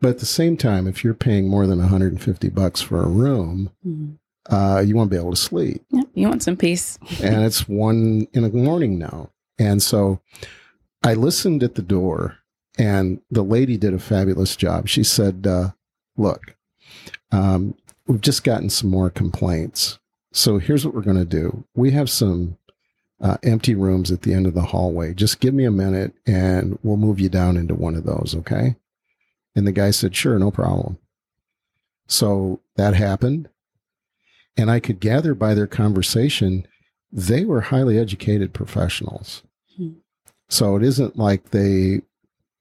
But 0.00 0.10
at 0.10 0.18
the 0.18 0.26
same 0.26 0.56
time, 0.56 0.86
if 0.86 1.02
you're 1.02 1.14
paying 1.14 1.48
more 1.48 1.66
than 1.66 1.78
150 1.78 2.48
bucks 2.50 2.80
for 2.82 3.02
a 3.02 3.08
room, 3.08 3.70
mm-hmm. 3.86 4.54
uh, 4.54 4.80
you 4.80 4.94
want 4.94 5.10
to 5.10 5.14
be 5.14 5.20
able 5.20 5.32
to 5.32 5.36
sleep. 5.36 5.84
Yeah, 5.90 6.02
you 6.14 6.28
want 6.28 6.42
some 6.42 6.56
peace. 6.56 6.98
and 7.22 7.44
it's 7.44 7.68
one 7.68 8.28
in 8.32 8.42
the 8.42 8.50
morning 8.50 8.98
now. 8.98 9.30
And 9.58 9.82
so 9.82 10.20
I 11.02 11.14
listened 11.14 11.62
at 11.62 11.76
the 11.76 11.82
door, 11.82 12.36
and 12.78 13.20
the 13.30 13.42
lady 13.42 13.78
did 13.78 13.94
a 13.94 13.98
fabulous 13.98 14.54
job. 14.54 14.88
She 14.88 15.02
said, 15.02 15.46
uh, 15.46 15.70
Look, 16.18 16.55
um, 17.32 17.74
we've 18.06 18.20
just 18.20 18.44
gotten 18.44 18.70
some 18.70 18.90
more 18.90 19.10
complaints. 19.10 19.98
So 20.32 20.58
here's 20.58 20.84
what 20.84 20.94
we're 20.94 21.02
going 21.02 21.16
to 21.16 21.24
do. 21.24 21.64
We 21.74 21.92
have 21.92 22.10
some 22.10 22.58
uh, 23.20 23.38
empty 23.42 23.74
rooms 23.74 24.10
at 24.10 24.22
the 24.22 24.34
end 24.34 24.46
of 24.46 24.54
the 24.54 24.62
hallway. 24.62 25.14
Just 25.14 25.40
give 25.40 25.54
me 25.54 25.64
a 25.64 25.70
minute 25.70 26.12
and 26.26 26.78
we'll 26.82 26.96
move 26.96 27.18
you 27.18 27.28
down 27.28 27.56
into 27.56 27.74
one 27.74 27.94
of 27.94 28.04
those, 28.04 28.34
okay? 28.38 28.76
And 29.54 29.66
the 29.66 29.72
guy 29.72 29.90
said, 29.90 30.14
Sure, 30.14 30.38
no 30.38 30.50
problem. 30.50 30.98
So 32.06 32.60
that 32.76 32.94
happened. 32.94 33.48
And 34.56 34.70
I 34.70 34.80
could 34.80 35.00
gather 35.00 35.34
by 35.34 35.54
their 35.54 35.66
conversation, 35.66 36.66
they 37.10 37.44
were 37.44 37.62
highly 37.62 37.98
educated 37.98 38.52
professionals. 38.52 39.42
Hmm. 39.76 39.94
So 40.48 40.76
it 40.76 40.82
isn't 40.82 41.16
like 41.16 41.50
they 41.50 42.02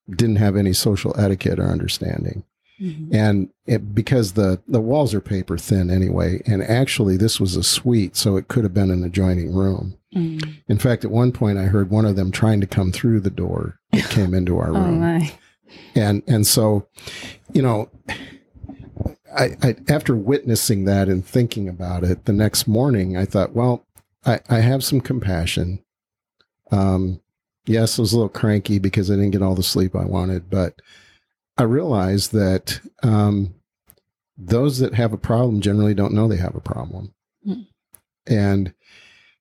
didn't 0.09 0.37
have 0.37 0.55
any 0.55 0.73
social 0.73 1.17
etiquette 1.19 1.59
or 1.59 1.67
understanding. 1.67 2.43
Mm-hmm. 2.81 3.15
And 3.15 3.49
it, 3.65 3.95
because 3.95 4.33
the, 4.33 4.61
the 4.67 4.81
walls 4.81 5.13
are 5.13 5.21
paper 5.21 5.57
thin 5.57 5.89
anyway, 5.89 6.41
and 6.45 6.61
actually 6.61 7.17
this 7.17 7.39
was 7.39 7.55
a 7.55 7.63
suite, 7.63 8.15
so 8.15 8.35
it 8.35 8.47
could 8.47 8.63
have 8.63 8.73
been 8.73 8.91
an 8.91 9.03
adjoining 9.03 9.53
room. 9.53 9.97
Mm-hmm. 10.15 10.51
In 10.67 10.77
fact, 10.77 11.05
at 11.05 11.11
one 11.11 11.31
point 11.31 11.57
I 11.57 11.63
heard 11.63 11.89
one 11.89 12.05
of 12.05 12.15
them 12.15 12.31
trying 12.31 12.61
to 12.61 12.67
come 12.67 12.91
through 12.91 13.21
the 13.21 13.29
door 13.29 13.79
that 13.91 14.09
came 14.09 14.33
into 14.33 14.57
our 14.57 14.69
oh, 14.69 14.79
room. 14.79 15.03
Oh 15.03 15.27
and 15.95 16.23
and 16.27 16.45
so, 16.45 16.87
you 17.53 17.61
know, 17.61 17.89
I, 19.35 19.57
I, 19.61 19.75
after 19.89 20.15
witnessing 20.15 20.85
that 20.85 21.09
and 21.09 21.25
thinking 21.25 21.67
about 21.67 22.03
it 22.03 22.25
the 22.25 22.33
next 22.33 22.67
morning, 22.67 23.17
I 23.17 23.25
thought, 23.25 23.53
well, 23.53 23.85
I, 24.25 24.39
I 24.49 24.59
have 24.59 24.83
some 24.83 25.01
compassion. 25.01 25.83
Um, 26.71 27.21
yes, 27.65 27.99
I 27.99 28.01
was 28.01 28.13
a 28.13 28.17
little 28.17 28.29
cranky 28.29 28.79
because 28.79 29.11
I 29.11 29.15
didn't 29.15 29.31
get 29.31 29.41
all 29.41 29.55
the 29.55 29.63
sleep 29.63 29.95
I 29.95 30.05
wanted, 30.05 30.49
but 30.49 30.81
I 31.57 31.63
realized 31.63 32.33
that 32.33 32.81
um, 33.03 33.55
those 34.37 34.79
that 34.79 34.93
have 34.93 35.13
a 35.13 35.17
problem 35.17 35.61
generally 35.61 35.93
don't 35.93 36.13
know 36.13 36.27
they 36.27 36.37
have 36.37 36.55
a 36.55 36.61
problem. 36.61 37.13
Mm. 37.47 37.67
And 38.27 38.73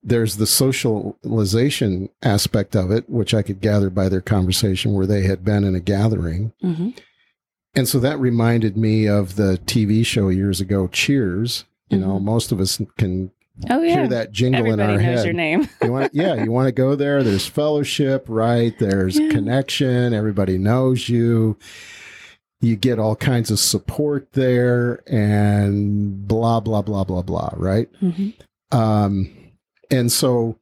there's 0.02 0.37
the 0.37 0.47
socialization 0.47 2.11
aspect 2.23 2.76
of 2.76 2.90
it, 2.90 3.09
which 3.09 3.33
I 3.33 3.42
could 3.42 3.61
gather 3.61 3.88
by 3.88 4.09
their 4.09 4.21
conversation 4.21 4.92
where 4.92 5.06
they 5.06 5.23
had 5.23 5.44
been 5.44 5.64
in 5.64 5.75
a 5.75 5.80
gathering. 5.80 6.52
Mm-hmm. 6.62 6.90
And 7.75 7.88
so 7.88 7.99
that 8.00 8.21
reminded 8.21 8.76
me 8.76 9.09
of 9.09 9.37
the 9.37 9.59
TV 9.64 10.04
show 10.04 10.28
years 10.28 10.61
ago, 10.61 10.87
Cheers. 10.88 11.64
You 11.88 11.99
mm-hmm. 11.99 12.06
know, 12.06 12.21
most 12.21 12.52
of 12.52 12.61
us 12.61 12.80
can 12.99 13.33
oh, 13.71 13.83
yeah. 13.83 13.94
hear 13.94 14.09
that 14.09 14.30
jingle 14.30 14.61
Everybody 14.61 14.83
in 14.83 14.90
our 14.90 14.97
knows 14.97 15.16
head. 15.16 15.25
Your 15.25 15.35
name. 15.35 15.68
you 15.83 15.90
want, 15.90 16.12
to, 16.12 16.18
yeah, 16.18 16.44
you 16.44 16.52
want 16.52 16.66
to 16.66 16.73
go 16.73 16.94
there. 16.94 17.23
There's 17.23 17.47
fellowship, 17.47 18.26
right? 18.28 18.78
There's 18.78 19.18
yeah. 19.18 19.30
connection. 19.30 20.12
Everybody 20.12 20.59
knows 20.59 21.09
you 21.09 21.59
you 22.64 22.76
get 22.76 22.99
all 22.99 23.16
kinds 23.16 23.50
of 23.50 23.59
support 23.59 24.33
there 24.33 25.02
and 25.06 26.26
blah 26.26 26.61
blah 26.61 26.83
blah 26.83 27.04
blah 27.04 27.23
blah 27.23 27.50
right 27.56 27.88
mm-hmm. 28.00 28.30
um, 28.76 29.30
and 29.90 30.11
so 30.11 30.59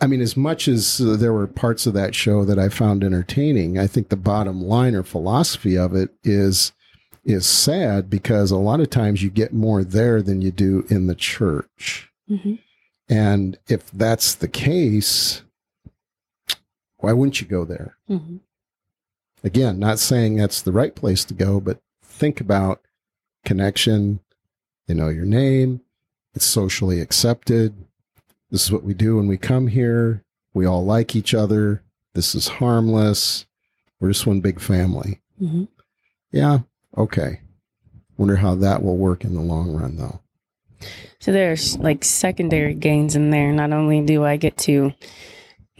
i 0.00 0.06
mean 0.06 0.20
as 0.20 0.36
much 0.36 0.68
as 0.68 1.00
uh, 1.00 1.16
there 1.16 1.32
were 1.32 1.46
parts 1.46 1.86
of 1.86 1.94
that 1.94 2.14
show 2.14 2.44
that 2.44 2.58
i 2.58 2.68
found 2.68 3.04
entertaining 3.04 3.78
i 3.78 3.86
think 3.86 4.08
the 4.08 4.16
bottom 4.16 4.60
line 4.60 4.94
or 4.94 5.02
philosophy 5.02 5.76
of 5.76 5.94
it 5.94 6.10
is 6.24 6.72
is 7.24 7.44
sad 7.44 8.08
because 8.08 8.50
a 8.50 8.56
lot 8.56 8.80
of 8.80 8.88
times 8.88 9.22
you 9.22 9.30
get 9.30 9.52
more 9.52 9.84
there 9.84 10.22
than 10.22 10.40
you 10.40 10.50
do 10.50 10.84
in 10.88 11.06
the 11.06 11.14
church 11.14 12.10
mm-hmm. 12.28 12.54
and 13.08 13.58
if 13.68 13.90
that's 13.90 14.34
the 14.34 14.48
case 14.48 15.42
why 16.98 17.12
wouldn't 17.12 17.40
you 17.40 17.46
go 17.46 17.64
there 17.64 17.96
mm-hmm. 18.08 18.36
Again, 19.42 19.78
not 19.78 19.98
saying 19.98 20.36
that's 20.36 20.62
the 20.62 20.72
right 20.72 20.94
place 20.94 21.24
to 21.24 21.34
go, 21.34 21.60
but 21.60 21.80
think 22.02 22.40
about 22.40 22.80
connection. 23.44 24.20
They 24.86 24.94
know 24.94 25.08
your 25.08 25.24
name. 25.24 25.80
It's 26.34 26.44
socially 26.44 27.00
accepted. 27.00 27.74
This 28.50 28.64
is 28.64 28.72
what 28.72 28.84
we 28.84 28.94
do 28.94 29.16
when 29.16 29.28
we 29.28 29.36
come 29.36 29.68
here. 29.68 30.24
We 30.52 30.66
all 30.66 30.84
like 30.84 31.16
each 31.16 31.34
other. 31.34 31.82
This 32.14 32.34
is 32.34 32.48
harmless. 32.48 33.46
We're 33.98 34.10
just 34.10 34.26
one 34.26 34.40
big 34.40 34.60
family. 34.60 35.20
Mm-hmm. 35.40 35.64
Yeah. 36.32 36.60
Okay. 36.96 37.40
Wonder 38.16 38.36
how 38.36 38.54
that 38.56 38.82
will 38.82 38.96
work 38.96 39.24
in 39.24 39.34
the 39.34 39.40
long 39.40 39.72
run, 39.72 39.96
though. 39.96 40.20
So 41.20 41.32
there's 41.32 41.76
like 41.78 42.04
secondary 42.04 42.74
gains 42.74 43.14
in 43.14 43.30
there. 43.30 43.52
Not 43.52 43.72
only 43.72 44.00
do 44.00 44.24
I 44.24 44.36
get 44.36 44.56
to 44.58 44.92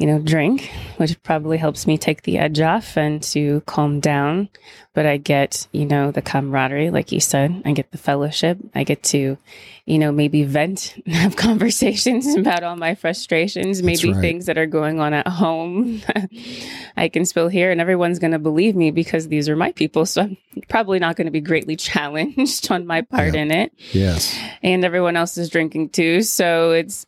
you 0.01 0.07
know, 0.07 0.19
drink, 0.19 0.71
which 0.97 1.23
probably 1.23 1.59
helps 1.59 1.87
me 1.87 1.99
take 1.99 2.23
the 2.23 2.39
edge 2.39 2.59
off 2.59 2.97
and 2.97 3.23
to 3.23 3.61
calm 3.67 4.01
down. 4.01 4.49
But 4.95 5.05
I 5.05 5.19
get, 5.19 5.69
you 5.73 5.85
know, 5.85 6.11
the 6.11 6.23
camaraderie, 6.23 6.91
like 6.91 7.13
you 7.13 7.21
said, 7.21 7.61
I 7.67 7.73
get 7.73 7.93
the 7.93 7.99
fellowship. 7.99 8.57
I 8.75 8.83
get 8.83 9.03
to, 9.05 9.37
you 9.85 9.99
know, 9.99 10.11
maybe 10.11 10.43
vent, 10.45 10.97
have 11.07 11.37
conversations 11.37 12.35
about 12.35 12.63
all 12.63 12.77
my 12.77 12.95
frustrations, 12.95 13.83
maybe 13.83 14.11
right. 14.15 14.23
things 14.23 14.47
that 14.47 14.57
are 14.57 14.65
going 14.65 15.01
on 15.01 15.13
at 15.13 15.29
home. 15.29 16.01
I 16.97 17.11
can 17.11 17.27
spill 17.27 17.49
here 17.49 17.71
and 17.71 17.79
everyone's 17.79 18.19
going 18.19 18.33
to 18.33 18.39
believe 18.39 18.75
me 18.75 18.91
because 18.93 19.29
these 19.29 19.51
are 19.51 19.57
my 19.57 19.71
people. 19.73 20.07
So 20.07 20.23
I'm 20.23 20.39
probably 20.71 20.99
not 20.99 21.17
going 21.17 21.27
to 21.27 21.31
be 21.31 21.43
greatly 21.43 21.77
challenged 21.77 22.73
on 22.73 22.87
my 22.87 23.03
part 23.03 23.35
yeah. 23.35 23.43
in 23.43 23.51
it. 23.51 23.73
Yes. 23.93 24.35
And 24.63 24.83
everyone 24.83 25.17
else 25.17 25.37
is 25.37 25.51
drinking 25.51 25.91
too. 25.91 26.23
So 26.23 26.71
it's, 26.71 27.07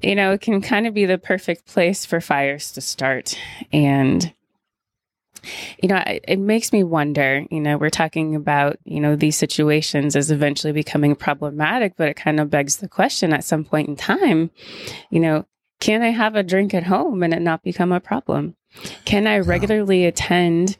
you 0.00 0.14
know, 0.14 0.32
it 0.32 0.40
can 0.40 0.60
kind 0.60 0.86
of 0.86 0.94
be 0.94 1.06
the 1.06 1.18
perfect 1.18 1.66
place 1.66 2.04
for 2.04 2.20
fires 2.20 2.72
to 2.72 2.80
start. 2.80 3.38
And, 3.72 4.32
you 5.82 5.88
know, 5.88 6.02
it, 6.06 6.24
it, 6.26 6.38
makes 6.38 6.72
me 6.72 6.82
wonder, 6.82 7.44
you 7.50 7.60
know, 7.60 7.76
we're 7.76 7.90
talking 7.90 8.34
about, 8.34 8.78
you 8.84 9.00
know, 9.00 9.16
these 9.16 9.36
situations 9.36 10.16
as 10.16 10.30
eventually 10.30 10.72
becoming 10.72 11.14
problematic, 11.14 11.94
but 11.96 12.08
it 12.08 12.14
kind 12.14 12.40
of 12.40 12.50
begs 12.50 12.76
the 12.76 12.88
question 12.88 13.32
at 13.32 13.44
some 13.44 13.64
point 13.64 13.88
in 13.88 13.96
time, 13.96 14.50
you 15.10 15.20
know, 15.20 15.44
can 15.80 16.02
I 16.02 16.10
have 16.10 16.36
a 16.36 16.44
drink 16.44 16.74
at 16.74 16.84
home 16.84 17.22
and 17.22 17.34
it 17.34 17.42
not 17.42 17.64
become 17.64 17.90
a 17.90 18.00
problem? 18.00 18.56
Can 19.04 19.26
I 19.26 19.40
regularly 19.40 20.06
attend, 20.06 20.76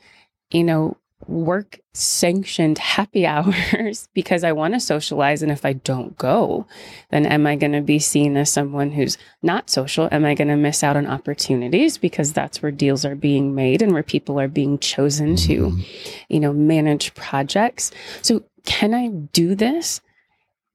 you 0.50 0.64
know, 0.64 0.96
work 1.28 1.78
sanctioned 1.94 2.78
happy 2.78 3.26
hours 3.26 4.08
because 4.14 4.44
I 4.44 4.52
want 4.52 4.74
to 4.74 4.80
socialize. 4.80 5.42
And 5.42 5.52
if 5.52 5.64
I 5.64 5.74
don't 5.74 6.16
go, 6.18 6.66
then 7.10 7.26
am 7.26 7.46
I 7.46 7.56
going 7.56 7.72
to 7.72 7.80
be 7.80 7.98
seen 7.98 8.36
as 8.36 8.50
someone 8.50 8.90
who's 8.90 9.18
not 9.42 9.70
social? 9.70 10.08
Am 10.10 10.24
I 10.24 10.34
going 10.34 10.48
to 10.48 10.56
miss 10.56 10.82
out 10.82 10.96
on 10.96 11.06
opportunities 11.06 11.98
because 11.98 12.32
that's 12.32 12.62
where 12.62 12.72
deals 12.72 13.04
are 13.04 13.14
being 13.14 13.54
made 13.54 13.82
and 13.82 13.92
where 13.92 14.02
people 14.02 14.40
are 14.40 14.48
being 14.48 14.78
chosen 14.78 15.36
to, 15.36 15.70
mm-hmm. 15.70 15.80
you 16.28 16.40
know, 16.40 16.52
manage 16.52 17.14
projects? 17.14 17.90
So 18.22 18.44
can 18.64 18.94
I 18.94 19.08
do 19.08 19.54
this 19.54 20.00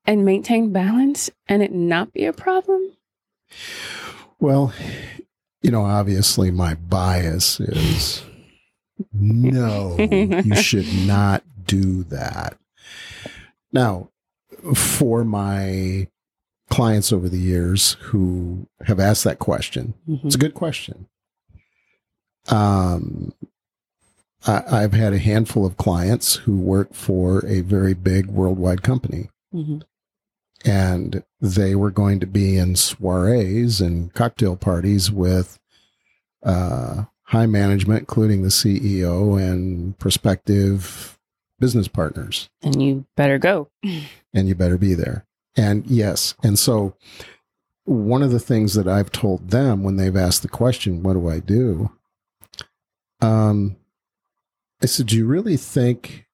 and 0.06 0.26
maintain 0.26 0.72
balance 0.72 1.30
and 1.48 1.62
it 1.62 1.72
not 1.72 2.14
be 2.14 2.26
a 2.26 2.34
problem? 2.34 2.94
Well, 4.40 4.74
you 5.62 5.72
know, 5.72 5.86
obviously 5.86 6.52
my 6.52 6.76
bias 6.76 7.60
is 7.60 8.24
no, 9.14 9.96
you 9.98 10.56
should 10.62 10.88
not 11.06 11.44
do 11.66 12.04
that. 12.06 12.58
Now, 13.72 14.10
for 14.74 15.24
my 15.24 16.08
clients 16.70 17.14
over 17.14 17.30
the 17.30 17.40
years 17.40 17.94
who 18.02 18.68
have 18.86 19.00
asked 19.00 19.24
that 19.24 19.40
question, 19.40 19.94
mm-hmm. 20.08 20.28
it's 20.28 20.36
a 20.36 20.40
good 20.40 20.54
question. 20.54 21.08
Um, 22.50 23.34
I, 24.46 24.64
I've 24.84 24.94
had 24.94 25.14
a 25.14 25.20
handful 25.20 25.66
of 25.66 25.78
clients 25.78 26.36
who 26.36 26.58
work 26.58 26.94
for 26.94 27.46
a 27.46 27.62
very 27.62 27.94
big 27.94 28.28
worldwide 28.28 28.84
company. 28.84 29.30
Mhm. 29.54 29.84
and 30.66 31.24
they 31.40 31.74
were 31.74 31.92
going 31.92 32.20
to 32.20 32.26
be 32.28 32.58
in 32.58 32.76
soirees 32.76 33.80
and 33.80 34.14
cocktail 34.14 34.58
parties 34.58 35.10
with 35.10 35.58
uh, 36.44 37.06
high 37.28 37.46
management, 37.46 38.00
including 38.00 38.42
the 38.42 38.50
CEO 38.50 39.40
and 39.42 39.98
prospective 40.00 41.18
business 41.60 41.88
partners. 41.88 42.50
And 42.62 42.82
you 42.82 43.06
better 43.16 43.38
go. 43.38 43.70
And 43.84 44.48
you 44.48 44.56
better 44.56 44.78
be 44.78 44.94
there. 44.94 45.26
And 45.56 45.86
yes, 45.88 46.36
and 46.44 46.60
so 46.60 46.96
one 47.86 48.22
of 48.22 48.32
the 48.32 48.40
things 48.40 48.74
that 48.76 48.88
I've 48.88 49.12
told 49.12 49.50
them 49.50 49.82
when 49.82 49.96
they've 49.96 50.16
asked 50.16 50.44
the 50.44 50.48
question, 50.48 51.02
"What 51.02 51.14
do 51.14 51.28
I 51.28 51.40
do?" 51.40 51.92
Um, 53.22 53.78
I 54.84 54.86
said, 54.86 55.08
"Do 55.08 55.18
you 55.18 55.26
really 55.26 55.58
think 55.58 56.28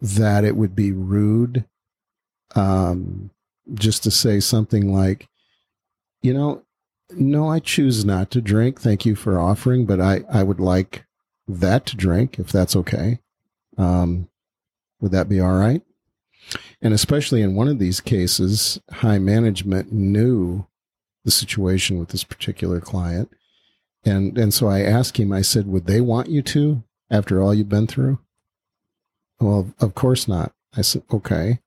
that 0.00 0.44
it 0.44 0.56
would 0.56 0.74
be 0.74 0.92
rude 0.92 1.66
um, 2.54 3.30
just 3.74 4.02
to 4.04 4.10
say 4.10 4.40
something 4.40 4.92
like, 4.92 5.28
you 6.22 6.32
know, 6.32 6.62
no, 7.14 7.48
I 7.48 7.58
choose 7.58 8.04
not 8.04 8.30
to 8.32 8.40
drink. 8.40 8.80
Thank 8.80 9.04
you 9.04 9.14
for 9.14 9.38
offering, 9.38 9.86
but 9.86 10.00
I, 10.00 10.22
I 10.30 10.42
would 10.42 10.60
like 10.60 11.04
that 11.48 11.86
to 11.86 11.96
drink 11.96 12.38
if 12.38 12.52
that's 12.52 12.76
okay. 12.76 13.20
Um, 13.76 14.28
would 15.00 15.12
that 15.12 15.28
be 15.28 15.40
all 15.40 15.56
right? 15.56 15.82
And 16.82 16.94
especially 16.94 17.42
in 17.42 17.54
one 17.54 17.68
of 17.68 17.78
these 17.78 18.00
cases, 18.00 18.80
high 18.90 19.18
management 19.18 19.92
knew 19.92 20.66
the 21.24 21.30
situation 21.30 21.98
with 21.98 22.08
this 22.08 22.24
particular 22.24 22.80
client. 22.80 23.30
And, 24.04 24.38
and 24.38 24.52
so 24.54 24.68
I 24.68 24.80
asked 24.80 25.18
him, 25.18 25.32
I 25.32 25.42
said, 25.42 25.66
would 25.66 25.86
they 25.86 26.00
want 26.00 26.28
you 26.28 26.42
to 26.42 26.82
after 27.10 27.40
all 27.40 27.54
you've 27.54 27.68
been 27.68 27.86
through? 27.86 28.18
Well, 29.38 29.74
of 29.80 29.94
course 29.94 30.26
not. 30.26 30.52
I 30.76 30.82
said, 30.82 31.02
okay 31.12 31.60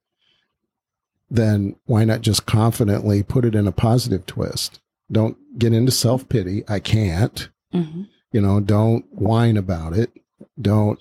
then 1.34 1.76
why 1.86 2.06
not 2.06 2.22
just 2.22 2.46
confidently 2.46 3.24
put 3.24 3.44
it 3.44 3.56
in 3.56 3.68
a 3.68 3.72
positive 3.72 4.26
twist? 4.26 4.80
Don't 5.12 5.38
get 5.60 5.74
into 5.74 5.92
self 5.92 6.28
pity. 6.30 6.64
I 6.68 6.80
can't. 6.80 7.50
Mhm. 7.74 8.08
You 8.32 8.42
know, 8.42 8.60
don't 8.60 9.06
whine 9.14 9.58
about 9.58 9.94
it. 9.94 10.12
Don't 10.60 11.00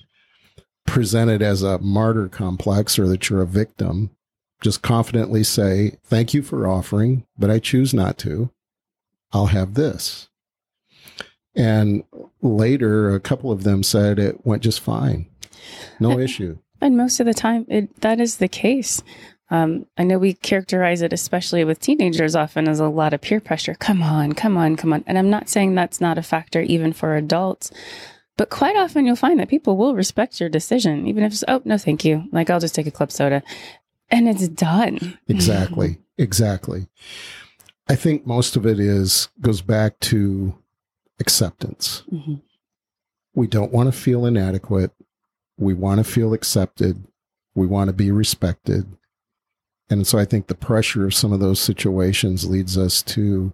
present 0.86 1.30
it 1.30 1.40
as 1.42 1.62
a 1.62 1.78
martyr 1.78 2.28
complex 2.28 2.98
or 2.98 3.06
that 3.08 3.28
you're 3.30 3.40
a 3.42 3.46
victim. 3.46 4.10
Just 4.62 4.82
confidently 4.82 5.42
say, 5.42 5.96
thank 6.04 6.34
you 6.34 6.42
for 6.42 6.66
offering, 6.68 7.24
but 7.38 7.50
I 7.50 7.58
choose 7.58 7.92
not 7.94 8.18
to. 8.18 8.50
I'll 9.32 9.46
have 9.46 9.74
this. 9.74 10.28
And 11.54 12.04
later, 12.40 13.14
a 13.14 13.20
couple 13.20 13.50
of 13.50 13.64
them 13.64 13.82
said 13.82 14.18
it 14.18 14.44
went 14.46 14.62
just 14.62 14.80
fine. 14.80 15.26
No 16.00 16.18
issue. 16.18 16.58
And 16.80 16.96
most 16.96 17.20
of 17.20 17.26
the 17.26 17.34
time, 17.34 17.66
it, 17.68 18.00
that 18.00 18.20
is 18.20 18.36
the 18.36 18.48
case. 18.48 19.02
Um, 19.52 19.84
I 19.98 20.04
know 20.04 20.16
we 20.16 20.32
characterize 20.32 21.02
it, 21.02 21.12
especially 21.12 21.62
with 21.62 21.78
teenagers, 21.78 22.34
often 22.34 22.66
as 22.68 22.80
a 22.80 22.88
lot 22.88 23.12
of 23.12 23.20
peer 23.20 23.38
pressure. 23.38 23.74
Come 23.74 24.02
on, 24.02 24.32
come 24.32 24.56
on, 24.56 24.76
come 24.76 24.94
on. 24.94 25.04
And 25.06 25.18
I'm 25.18 25.28
not 25.28 25.50
saying 25.50 25.74
that's 25.74 26.00
not 26.00 26.16
a 26.16 26.22
factor 26.22 26.62
even 26.62 26.94
for 26.94 27.16
adults, 27.16 27.70
but 28.38 28.48
quite 28.48 28.76
often 28.76 29.04
you'll 29.04 29.14
find 29.14 29.38
that 29.38 29.50
people 29.50 29.76
will 29.76 29.94
respect 29.94 30.40
your 30.40 30.48
decision, 30.48 31.06
even 31.06 31.22
if 31.22 31.32
it's, 31.32 31.44
oh, 31.48 31.60
no, 31.66 31.76
thank 31.76 32.02
you. 32.02 32.24
Like, 32.32 32.48
I'll 32.48 32.60
just 32.60 32.74
take 32.74 32.86
a 32.86 32.90
club 32.90 33.12
soda. 33.12 33.42
And 34.08 34.26
it's 34.26 34.48
done. 34.48 35.18
Exactly. 35.28 35.98
exactly. 36.16 36.86
I 37.90 37.94
think 37.94 38.26
most 38.26 38.56
of 38.56 38.64
it 38.64 38.80
is 38.80 39.28
goes 39.38 39.60
back 39.60 40.00
to 40.00 40.56
acceptance. 41.20 42.04
Mhm. 42.10 42.40
We 43.34 43.46
don't 43.48 43.72
want 43.72 43.92
to 43.92 43.98
feel 43.98 44.24
inadequate. 44.24 44.92
We 45.58 45.74
want 45.74 45.98
to 45.98 46.04
feel 46.04 46.32
accepted. 46.32 47.04
We 47.54 47.66
want 47.66 47.88
to 47.88 47.92
be 47.92 48.10
respected. 48.10 48.86
And 49.92 50.06
so 50.06 50.18
I 50.18 50.24
think 50.24 50.46
the 50.46 50.54
pressure 50.54 51.04
of 51.04 51.12
some 51.12 51.34
of 51.34 51.40
those 51.40 51.60
situations 51.60 52.48
leads 52.48 52.78
us 52.78 53.02
to 53.02 53.52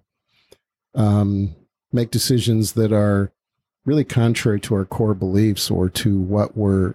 um, 0.95 1.57
make 1.93 2.13
decisions 2.13 2.75
that 2.75 2.93
are 2.93 3.33
really 3.85 4.05
contrary 4.05 4.61
to 4.61 4.77
our 4.77 4.85
core 4.85 5.15
beliefs 5.15 5.69
or 5.69 5.89
to 5.89 6.21
what 6.21 6.57
we're 6.57 6.95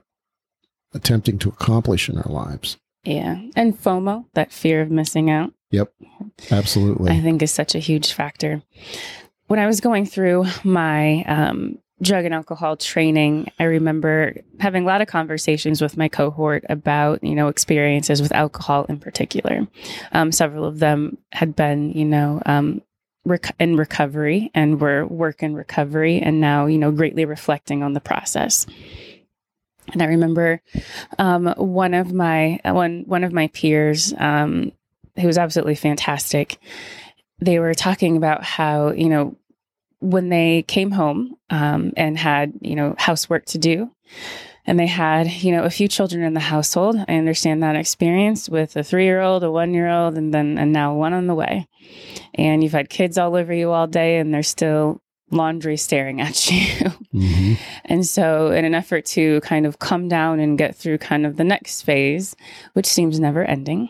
attempting 0.94 1.38
to 1.40 1.50
accomplish 1.50 2.08
in 2.08 2.18
our 2.18 2.32
lives. 2.32 2.78
Yeah. 3.04 3.42
And 3.54 3.78
FOMO, 3.78 4.28
that 4.34 4.54
fear 4.54 4.82
of 4.82 4.90
missing 4.90 5.30
out. 5.30 5.54
Yep. 5.72 5.92
Absolutely. 6.50 7.12
I 7.12 7.20
think 7.20 7.42
is 7.42 7.52
such 7.52 7.76
a 7.76 7.80
huge 7.80 8.14
factor. 8.14 8.64
When 9.48 9.60
I 9.60 9.68
was 9.68 9.82
going 9.82 10.06
through 10.06 10.46
my 10.64 11.24
um, 11.24 11.80
drug 12.02 12.26
and 12.26 12.34
alcohol 12.34 12.76
training, 12.76 13.52
I 13.60 13.66
remember 13.66 14.36
having 14.60 14.84
a 14.84 14.86
lot 14.88 15.02
of 15.02 15.08
conversations 15.08 15.82
with 15.82 15.98
my 15.98 16.10
cohort 16.10 16.66
about, 16.70 17.24
you 17.24 17.36
know, 17.36 17.48
experiences 17.48 18.22
with 18.22 18.34
alcohol 18.34 18.86
in 18.90 19.00
particular. 19.00 19.68
Um, 20.12 20.32
several 20.32 20.66
of 20.66 20.80
them 20.80 21.18
had 21.32 21.56
been, 21.56 21.92
you 21.92 22.06
know, 22.06 22.42
um, 22.46 22.82
rec- 23.26 23.56
in 23.60 23.78
recovery 23.78 24.52
and 24.54 24.82
were 24.82 25.06
work 25.06 25.44
in 25.44 25.56
recovery 25.56 26.20
and 26.20 26.42
now, 26.42 26.66
you 26.66 26.78
know, 26.78 26.92
greatly 26.92 27.26
reflecting 27.26 27.84
on 27.84 27.94
the 27.94 28.02
process. 28.02 28.66
And 29.92 30.02
I 30.02 30.06
remember 30.06 30.62
um, 31.20 31.54
one 31.58 31.94
of 31.94 32.14
my 32.14 32.60
one 32.64 33.04
one 33.06 33.24
of 33.24 33.34
my 33.34 33.48
peers, 33.48 34.14
um, 34.18 34.72
who 35.20 35.28
was 35.28 35.38
absolutely 35.38 35.76
fantastic. 35.76 36.58
They 37.40 37.60
were 37.60 37.74
talking 37.74 38.16
about 38.16 38.44
how 38.44 38.92
you 38.92 39.10
know 39.10 39.36
when 40.04 40.30
they 40.30 40.64
came 40.68 40.92
home 40.92 41.36
um, 41.50 41.94
and 41.96 42.18
had 42.18 42.54
you 42.62 42.76
know 42.76 42.96
housework 42.98 43.46
to 43.46 43.58
do, 43.58 43.90
and 44.66 44.80
they 44.80 44.88
had 44.88 45.32
you 45.32 45.52
know 45.52 45.64
a 45.64 45.70
few 45.70 45.88
children 45.88 46.24
in 46.24 46.34
the 46.34 46.40
household. 46.40 46.98
I 47.08 47.16
understand 47.16 47.64
that 47.64 47.76
experience 47.76 48.50
with 48.50 48.76
a 48.76 48.84
three 48.84 49.06
year 49.06 49.22
old, 49.22 49.44
a 49.44 49.52
one 49.52 49.74
year 49.74 49.90
old, 49.90 50.18
and 50.18 50.34
then 50.34 50.58
and 50.58 50.74
now 50.74 50.94
one 50.94 51.14
on 51.14 51.28
the 51.28 51.36
way. 51.36 51.68
And 52.36 52.64
you've 52.64 52.74
had 52.74 52.90
kids 52.90 53.18
all 53.18 53.36
over 53.36 53.54
you 53.54 53.72
all 53.72 53.88
day, 53.88 54.18
and 54.18 54.34
there's 54.34 54.48
still 54.48 55.02
laundry 55.32 55.78
staring 55.78 56.22
at 56.22 56.52
you. 56.52 56.92
Mhm. 57.14 57.58
And 57.86 58.06
so, 58.06 58.52
in 58.52 58.66
an 58.66 58.76
effort 58.76 59.06
to 59.06 59.42
kind 59.42 59.66
of 59.66 59.80
come 59.80 60.08
down 60.08 60.40
and 60.40 60.58
get 60.58 60.76
through 60.76 60.98
kind 61.00 61.26
of 61.26 61.38
the 61.38 61.44
next 61.44 61.82
phase, 61.82 62.36
which 62.74 62.86
seems 62.86 63.20
never 63.20 63.44
ending, 63.44 63.90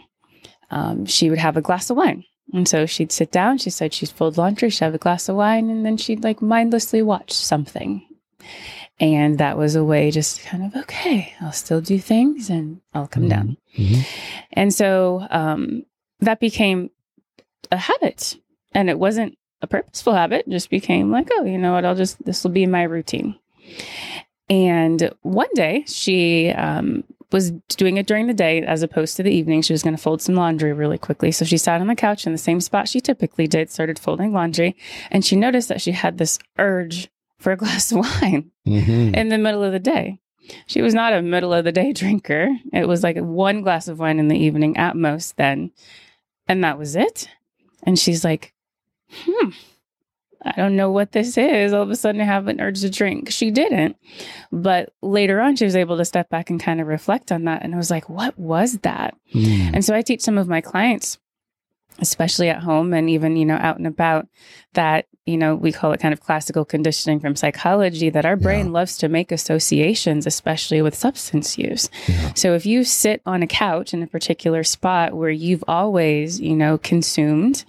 um, 0.71 1.05
she 1.05 1.29
would 1.29 1.39
have 1.39 1.57
a 1.57 1.61
glass 1.61 1.89
of 1.89 1.97
wine. 1.97 2.23
And 2.51 2.67
so 2.67 2.85
she'd 2.85 3.11
sit 3.11 3.31
down, 3.31 3.57
she 3.57 3.69
said 3.69 3.93
she'd 3.93 4.09
fold 4.09 4.37
laundry, 4.37 4.69
she'd 4.69 4.83
have 4.83 4.93
a 4.93 4.99
glass 4.99 5.29
of 5.29 5.35
wine, 5.35 5.69
and 5.69 5.85
then 5.85 5.97
she'd 5.97 6.23
like 6.23 6.41
mindlessly 6.41 7.01
watch 7.01 7.31
something. 7.33 8.05
And 8.99 9.39
that 9.39 9.57
was 9.57 9.75
a 9.75 9.83
way 9.83 10.11
just 10.11 10.43
kind 10.43 10.63
of, 10.63 10.75
okay, 10.83 11.33
I'll 11.41 11.51
still 11.51 11.81
do 11.81 11.97
things 11.99 12.49
and 12.49 12.79
I'll 12.93 13.07
come 13.07 13.27
down. 13.27 13.57
Mhm. 13.75 14.05
And 14.51 14.73
so 14.73 15.25
um, 15.31 15.83
that 16.19 16.39
became 16.39 16.91
a 17.71 17.77
habit. 17.77 18.35
And 18.73 18.89
it 18.89 18.99
wasn't 18.99 19.37
a 19.61 19.67
purposeful 19.67 20.13
habit, 20.13 20.45
it 20.45 20.51
just 20.51 20.69
became 20.69 21.11
like, 21.11 21.29
oh, 21.33 21.45
you 21.45 21.57
know 21.57 21.71
what, 21.71 21.85
I'll 21.85 21.95
just, 21.95 22.23
this 22.23 22.43
will 22.43 22.51
be 22.51 22.67
my 22.67 22.83
routine. 22.83 23.35
And 24.49 25.11
one 25.21 25.49
day 25.55 25.85
she 25.87 26.49
um, 26.51 27.03
was 27.33 27.51
doing 27.75 27.97
it 27.97 28.05
during 28.07 28.27
the 28.27 28.33
day 28.33 28.61
as 28.61 28.83
opposed 28.83 29.17
to 29.17 29.23
the 29.23 29.31
evening. 29.31 29.61
She 29.63 29.73
was 29.73 29.83
going 29.83 29.95
to 29.95 30.01
fold 30.01 30.21
some 30.21 30.35
laundry 30.35 30.71
really 30.71 30.97
quickly. 30.97 31.31
So 31.33 31.43
she 31.43 31.57
sat 31.57 31.81
on 31.81 31.87
the 31.87 31.95
couch 31.95 32.25
in 32.25 32.31
the 32.31 32.37
same 32.37 32.61
spot 32.61 32.87
she 32.87 33.01
typically 33.01 33.47
did, 33.47 33.69
started 33.69 33.99
folding 33.99 34.31
laundry, 34.31 34.77
and 35.11 35.25
she 35.25 35.35
noticed 35.35 35.67
that 35.67 35.81
she 35.81 35.91
had 35.91 36.17
this 36.19 36.39
urge 36.57 37.09
for 37.39 37.51
a 37.51 37.57
glass 37.63 37.91
of 37.91 37.97
wine 37.97 38.51
Mhm. 38.65 39.13
in 39.15 39.27
the 39.27 39.37
middle 39.37 39.63
of 39.63 39.73
the 39.73 39.79
day. 39.79 40.19
She 40.67 40.81
was 40.81 40.93
not 40.93 41.13
a 41.13 41.21
middle 41.21 41.53
of 41.53 41.63
the 41.65 41.71
day 41.71 41.91
drinker. 41.93 42.49
It 42.71 42.87
was 42.87 43.01
like 43.03 43.17
one 43.17 43.61
glass 43.63 43.87
of 43.87 43.99
wine 43.99 44.19
in 44.19 44.27
the 44.29 44.37
evening 44.37 44.77
at 44.77 44.95
most 44.95 45.35
then. 45.37 45.71
And 46.47 46.63
that 46.63 46.77
was 46.77 46.95
it. 46.95 47.29
And 47.83 47.97
she's 47.97 48.23
like, 48.23 48.53
hmm, 49.09 49.49
I 50.45 50.51
don't 50.51 50.75
know 50.75 50.91
what 50.91 51.13
this 51.13 51.37
is. 51.37 51.71
All 51.73 51.83
of 51.83 51.89
a 51.89 51.95
sudden 51.95 52.19
I 52.19 52.25
have 52.25 52.47
an 52.47 52.59
urge 52.59 52.81
to 52.81 52.89
drink. 52.89 53.31
She 53.31 53.49
didn't. 53.49 53.95
But 54.51 54.93
later 55.01 55.39
on, 55.39 55.55
she 55.55 55.65
was 55.65 55.75
able 55.75 55.97
to 55.97 56.05
step 56.05 56.29
back 56.29 56.49
and 56.49 56.61
kind 56.61 56.81
of 56.81 56.87
reflect 56.87 57.31
on 57.31 57.45
that. 57.45 57.63
And 57.63 57.73
I 57.73 57.77
was 57.77 57.89
like, 57.89 58.09
what 58.09 58.37
was 58.37 58.79
that? 58.79 59.15
Mm. 59.33 59.71
And 59.75 59.85
so 59.85 59.95
I 59.95 60.01
teach 60.01 60.21
some 60.21 60.37
of 60.37 60.47
my 60.47 60.59
clients, 60.59 61.17
especially 61.99 62.49
at 62.49 62.61
home 62.61 62.93
and 62.93 63.09
even, 63.09 63.37
you 63.37 63.45
know, 63.45 63.57
out 63.59 63.77
and 63.77 63.87
about, 63.87 64.27
that, 64.73 65.05
you 65.25 65.37
know, 65.37 65.55
we 65.55 65.71
call 65.71 65.93
it 65.93 66.01
kind 66.01 66.13
of 66.13 66.19
classical 66.19 66.65
conditioning 66.65 67.19
from 67.19 67.35
psychology, 67.35 68.09
that 68.09 68.25
our 68.25 68.35
brain 68.35 68.65
Yeah. 68.65 68.71
loves 68.73 68.97
to 68.97 69.07
make 69.07 69.31
associations, 69.31 70.27
especially 70.27 70.81
with 70.81 70.93
substance 70.95 71.57
use. 71.57 71.89
Yeah. 72.09 72.33
So 72.35 72.53
if 72.55 72.65
you 72.65 72.83
sit 72.83 73.21
on 73.25 73.41
a 73.41 73.47
couch 73.47 73.93
in 73.93 74.03
a 74.03 74.07
particular 74.07 74.63
spot 74.65 75.13
where 75.13 75.29
you've 75.29 75.63
always, 75.65 76.41
you 76.41 76.55
know, 76.57 76.77
consumed 76.77 77.63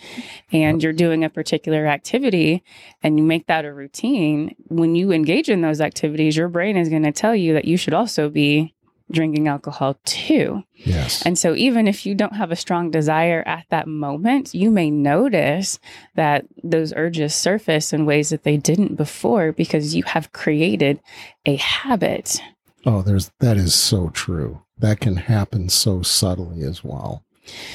and 0.53 0.83
you're 0.83 0.93
doing 0.93 1.23
a 1.23 1.31
particular 1.31 1.87
activity 1.87 2.65
and 3.05 3.19
you 3.19 3.25
make 3.25 3.47
that 3.47 3.65
a 3.65 3.73
routine, 3.73 4.57
when 4.67 4.97
you 4.97 5.13
engage 5.13 5.49
in 5.49 5.61
those 5.61 5.81
activities, 5.81 6.37
your 6.37 6.49
brain 6.49 6.77
is 6.77 6.89
going 6.89 7.05
to 7.05 7.13
tell 7.13 7.37
you 7.37 7.53
that 7.53 7.67
you 7.67 7.77
should 7.77 7.95
also 7.95 8.29
be 8.29 8.74
drinking 9.11 9.49
alcohol 9.49 9.99
too. 10.05 10.63
Yes. 10.75 11.23
And 11.25 11.39
so, 11.39 11.55
even 11.55 11.87
if 11.87 12.07
you 12.07 12.15
don't 12.15 12.37
have 12.37 12.51
a 12.51 12.57
strong 12.57 12.91
desire 12.91 13.43
at 13.47 13.67
that 13.71 13.87
moment, 13.87 14.55
you 14.55 14.71
may 14.71 14.91
notice 14.91 15.79
that 16.15 16.47
those 16.63 16.93
urges 16.95 17.35
surface 17.35 17.93
in 17.93 18.07
ways 18.07 18.31
that 18.31 18.43
they 18.45 18.57
didn't 18.57 18.97
before 18.97 19.53
because 19.53 19.95
you 19.95 20.03
have 20.05 20.33
created 20.33 21.01
a 21.47 21.57
habit. 21.57 22.41
oh, 22.87 23.03
there's 23.03 23.31
that 23.41 23.57
is 23.57 23.75
so 23.75 24.09
true. 24.11 24.63
That 24.79 25.01
can 25.01 25.17
happen 25.17 25.69
so 25.69 26.03
subtly 26.03 26.63
as 26.63 26.83
well. 26.83 27.25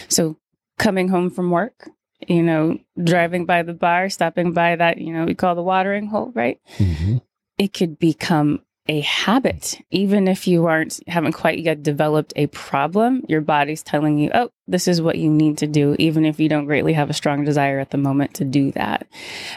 So, 0.08 0.38
coming 0.78 1.08
home 1.10 1.30
from 1.30 1.52
work, 1.52 1.89
you 2.28 2.44
know, 2.44 2.80
driving 3.02 3.46
by 3.46 3.63
the 3.63 3.74
bar, 3.74 4.10
stopping 4.10 4.52
by 4.52 4.76
that, 4.76 4.98
you 4.98 5.13
know, 5.13 5.26
we 5.26 5.36
call 5.36 5.56
the 5.56 5.63
watering 5.63 6.08
hole, 6.08 6.32
right? 6.36 6.60
hmm 6.78 7.18
It 7.58 7.74
could 7.74 7.98
become 8.00 8.62
a 8.89 9.02
habit. 9.02 9.80
Even 9.91 10.28
if 10.28 10.47
you 10.47 10.65
aren't 10.65 10.99
haven't 11.08 11.34
quite 11.34 11.60
yet 11.60 11.84
developed 11.84 12.34
a 12.36 12.47
problem 12.47 13.23
your 13.30 13.39
body's 13.39 13.84
telling 13.84 14.17
you 14.17 14.32
oh 14.34 14.49
this 14.67 14.88
is 14.88 15.02
what 15.02 15.17
you 15.17 15.30
need 15.30 15.60
to 15.60 15.67
do 15.67 15.95
even 15.99 16.25
if 16.25 16.39
you 16.39 16.49
don't 16.49 16.65
greatly 16.65 16.93
have 16.93 17.10
a 17.10 17.13
strong 17.13 17.45
desire 17.45 17.80
at 17.80 17.91
the 17.91 17.97
moment 17.97 18.34
to 18.34 18.43
do 18.43 18.71
that. 18.71 19.08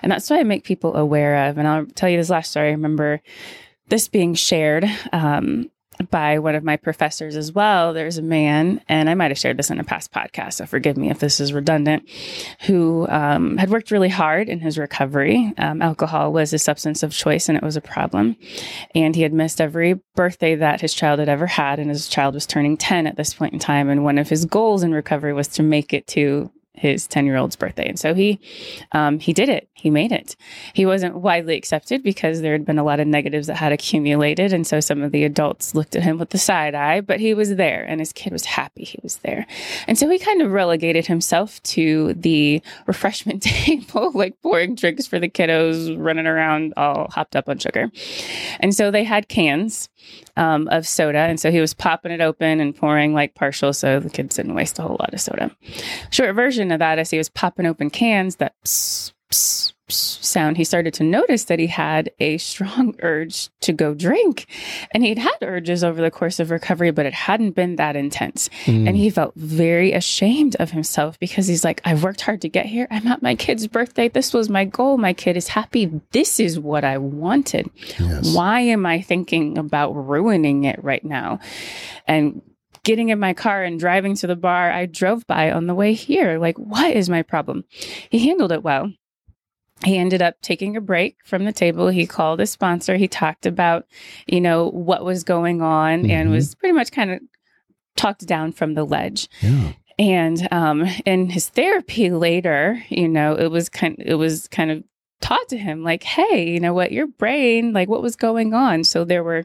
And 0.02 0.12
that's 0.12 0.28
what 0.28 0.38
i 0.38 0.42
make 0.42 0.64
people 0.64 0.94
aware 0.94 1.48
of. 1.48 1.58
And 1.58 1.66
i'll 1.66 1.86
tell 1.86 2.10
you 2.10 2.18
this 2.18 2.30
last 2.30 2.50
story. 2.50 2.68
I 2.68 2.72
remember 2.72 3.22
this 3.88 4.06
being 4.06 4.34
shared 4.34 4.84
um, 5.12 5.70
by 6.10 6.38
one 6.38 6.54
of 6.54 6.64
my 6.64 6.76
professors 6.76 7.36
as 7.36 7.52
well. 7.52 7.92
There's 7.92 8.18
a 8.18 8.22
man, 8.22 8.80
and 8.88 9.08
I 9.08 9.14
might 9.14 9.30
have 9.30 9.38
shared 9.38 9.56
this 9.56 9.70
in 9.70 9.80
a 9.80 9.84
past 9.84 10.12
podcast, 10.12 10.54
so 10.54 10.66
forgive 10.66 10.96
me 10.96 11.10
if 11.10 11.18
this 11.18 11.40
is 11.40 11.52
redundant, 11.52 12.08
who 12.66 13.06
um, 13.08 13.56
had 13.56 13.70
worked 13.70 13.90
really 13.90 14.08
hard 14.08 14.48
in 14.48 14.60
his 14.60 14.78
recovery. 14.78 15.52
Um, 15.58 15.82
alcohol 15.82 16.32
was 16.32 16.50
his 16.50 16.62
substance 16.62 17.02
of 17.02 17.12
choice, 17.12 17.48
and 17.48 17.56
it 17.56 17.64
was 17.64 17.76
a 17.76 17.80
problem. 17.80 18.36
And 18.94 19.14
he 19.14 19.22
had 19.22 19.32
missed 19.32 19.60
every 19.60 19.94
birthday 20.14 20.54
that 20.56 20.80
his 20.80 20.94
child 20.94 21.18
had 21.18 21.28
ever 21.28 21.46
had, 21.46 21.78
and 21.78 21.90
his 21.90 22.08
child 22.08 22.34
was 22.34 22.46
turning 22.46 22.76
10 22.76 23.06
at 23.06 23.16
this 23.16 23.34
point 23.34 23.52
in 23.52 23.58
time. 23.58 23.88
And 23.88 24.04
one 24.04 24.18
of 24.18 24.28
his 24.28 24.44
goals 24.44 24.82
in 24.82 24.92
recovery 24.92 25.32
was 25.32 25.48
to 25.48 25.62
make 25.62 25.92
it 25.92 26.06
to 26.08 26.50
his 26.82 27.06
10 27.06 27.26
year 27.26 27.36
old's 27.36 27.54
birthday. 27.54 27.88
And 27.88 27.98
so 27.98 28.12
he, 28.12 28.40
um, 28.90 29.20
he 29.20 29.32
did 29.32 29.48
it. 29.48 29.68
He 29.72 29.88
made 29.88 30.10
it. 30.10 30.34
He 30.74 30.84
wasn't 30.84 31.14
widely 31.14 31.56
accepted 31.56 32.02
because 32.02 32.40
there 32.40 32.52
had 32.52 32.64
been 32.64 32.78
a 32.78 32.84
lot 32.84 32.98
of 32.98 33.06
negatives 33.06 33.46
that 33.46 33.54
had 33.54 33.70
accumulated. 33.70 34.52
And 34.52 34.66
so 34.66 34.80
some 34.80 35.00
of 35.00 35.12
the 35.12 35.22
adults 35.22 35.76
looked 35.76 35.94
at 35.94 36.02
him 36.02 36.18
with 36.18 36.30
the 36.30 36.38
side 36.38 36.74
eye, 36.74 37.00
but 37.00 37.20
he 37.20 37.34
was 37.34 37.54
there 37.54 37.84
and 37.84 38.00
his 38.00 38.12
kid 38.12 38.32
was 38.32 38.44
happy 38.44 38.82
he 38.82 38.98
was 39.00 39.18
there. 39.18 39.46
And 39.86 39.96
so 39.96 40.08
he 40.08 40.18
kind 40.18 40.42
of 40.42 40.50
relegated 40.50 41.06
himself 41.06 41.62
to 41.62 42.14
the 42.14 42.60
refreshment 42.86 43.42
table, 43.44 44.10
like 44.12 44.40
pouring 44.42 44.74
drinks 44.74 45.06
for 45.06 45.20
the 45.20 45.28
kiddos, 45.28 45.96
running 45.96 46.26
around 46.26 46.74
all 46.76 47.08
hopped 47.12 47.36
up 47.36 47.48
on 47.48 47.58
sugar. 47.58 47.92
And 48.58 48.74
so 48.74 48.90
they 48.90 49.04
had 49.04 49.28
cans 49.28 49.88
um, 50.36 50.68
of 50.68 50.86
soda. 50.86 51.18
And 51.18 51.38
so 51.38 51.50
he 51.50 51.60
was 51.60 51.74
popping 51.74 52.12
it 52.12 52.20
open 52.20 52.60
and 52.60 52.74
pouring 52.74 53.14
like 53.14 53.34
partial 53.34 53.72
so 53.72 54.00
the 54.00 54.10
kids 54.10 54.36
didn't 54.36 54.54
waste 54.54 54.78
a 54.78 54.82
whole 54.82 54.96
lot 54.98 55.12
of 55.12 55.20
soda. 55.20 55.54
Short 56.10 56.34
version 56.34 56.70
of 56.72 56.78
that 56.78 56.98
is 56.98 57.10
he 57.10 57.18
was 57.18 57.28
popping 57.28 57.66
open 57.66 57.90
cans 57.90 58.36
that 58.36 58.54
pss, 58.64 59.12
pss, 59.30 59.71
sound. 59.88 60.56
He 60.56 60.64
started 60.64 60.94
to 60.94 61.04
notice 61.04 61.44
that 61.44 61.58
he 61.58 61.66
had 61.66 62.10
a 62.18 62.38
strong 62.38 62.94
urge 63.02 63.50
to 63.60 63.72
go 63.72 63.94
drink. 63.94 64.46
And 64.92 65.04
he'd 65.04 65.18
had 65.18 65.36
urges 65.42 65.84
over 65.84 66.00
the 66.00 66.10
course 66.10 66.40
of 66.40 66.50
recovery, 66.50 66.90
but 66.90 67.06
it 67.06 67.14
hadn't 67.14 67.52
been 67.52 67.76
that 67.76 67.96
intense. 67.96 68.48
Mm. 68.64 68.88
And 68.88 68.96
he 68.96 69.10
felt 69.10 69.34
very 69.36 69.92
ashamed 69.92 70.56
of 70.56 70.70
himself 70.70 71.18
because 71.18 71.46
he's 71.46 71.64
like, 71.64 71.80
I've 71.84 72.02
worked 72.02 72.22
hard 72.22 72.40
to 72.42 72.48
get 72.48 72.66
here. 72.66 72.86
I'm 72.90 73.06
at 73.06 73.22
my 73.22 73.34
kid's 73.34 73.66
birthday. 73.66 74.08
This 74.08 74.32
was 74.32 74.48
my 74.48 74.64
goal. 74.64 74.98
My 74.98 75.12
kid 75.12 75.36
is 75.36 75.48
happy. 75.48 76.00
This 76.12 76.40
is 76.40 76.58
what 76.58 76.84
I 76.84 76.98
wanted. 76.98 77.70
yes. 77.98 78.34
Why 78.34 78.60
am 78.60 78.86
I 78.86 79.00
thinking 79.00 79.58
about 79.58 79.92
ruining 79.92 80.64
it 80.64 80.82
right 80.82 81.04
now? 81.04 81.40
And 82.06 82.42
getting 82.84 83.10
in 83.10 83.18
my 83.18 83.32
car 83.32 83.62
and 83.62 83.78
driving 83.78 84.16
to 84.16 84.26
the 84.26 84.36
bar 84.36 84.70
I 84.70 84.86
drove 84.86 85.26
by 85.26 85.50
on 85.52 85.66
the 85.66 85.74
way 85.74 85.92
here. 85.92 86.38
Like, 86.38 86.58
what 86.58 86.90
is 86.96 87.08
my 87.08 87.22
problem? 87.22 87.64
He 88.10 88.26
handled 88.26 88.52
it 88.52 88.62
well. 88.62 88.92
He 89.84 89.98
ended 89.98 90.22
up 90.22 90.40
taking 90.42 90.76
a 90.76 90.80
break 90.80 91.16
from 91.24 91.44
the 91.44 91.52
table. 91.52 91.88
He 91.88 92.06
called 92.06 92.40
a 92.40 92.46
sponsor. 92.46 92.96
He 92.96 93.08
talked 93.08 93.46
about, 93.46 93.86
you 94.26 94.40
know, 94.40 94.68
what 94.70 95.04
was 95.04 95.24
going 95.24 95.60
on 95.62 96.08
and 96.10 96.28
Mhm. 96.28 96.32
was 96.32 96.54
pretty 96.54 96.72
much 96.72 96.92
kind 96.92 97.10
of 97.10 97.20
talked 97.96 98.26
down 98.26 98.52
from 98.52 98.74
the 98.74 98.84
ledge. 98.84 99.28
Yeah. 99.40 99.72
And 99.98 100.48
um, 100.52 100.86
in 101.04 101.30
his 101.30 101.48
therapy 101.48 102.10
later, 102.10 102.82
you 102.88 103.08
know, 103.08 103.34
it 103.34 103.48
was 103.50 103.68
kind 103.68 103.96
it 103.98 104.14
was 104.14 104.48
kind 104.48 104.70
of 104.70 104.82
taught 105.20 105.48
to 105.50 105.58
him 105.58 105.82
like, 105.84 106.02
hey, 106.02 106.48
you 106.50 106.58
know 106.60 106.72
what, 106.74 106.92
your 106.92 107.06
brain, 107.06 107.72
like 107.72 107.88
what 107.88 108.02
was 108.02 108.16
going 108.16 108.54
on? 108.54 108.84
So 108.84 109.04
there 109.04 109.22
were 109.22 109.44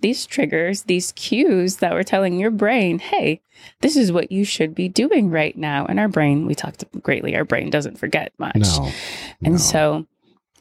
these 0.00 0.26
triggers, 0.26 0.82
these 0.82 1.12
cues 1.12 1.76
that 1.76 1.92
were 1.92 2.04
telling 2.04 2.38
your 2.38 2.50
brain, 2.50 2.98
hey, 2.98 3.40
this 3.80 3.96
is 3.96 4.12
what 4.12 4.30
you 4.30 4.44
should 4.44 4.74
be 4.74 4.88
doing 4.88 5.30
right 5.30 5.56
now. 5.56 5.86
And 5.86 5.98
our 5.98 6.08
brain, 6.08 6.46
we 6.46 6.54
talked 6.54 6.84
greatly, 7.02 7.36
our 7.36 7.44
brain 7.44 7.70
doesn't 7.70 7.98
forget 7.98 8.32
much. 8.38 8.56
No. 8.56 8.92
And 9.42 9.54
no. 9.54 9.58
so 9.58 10.06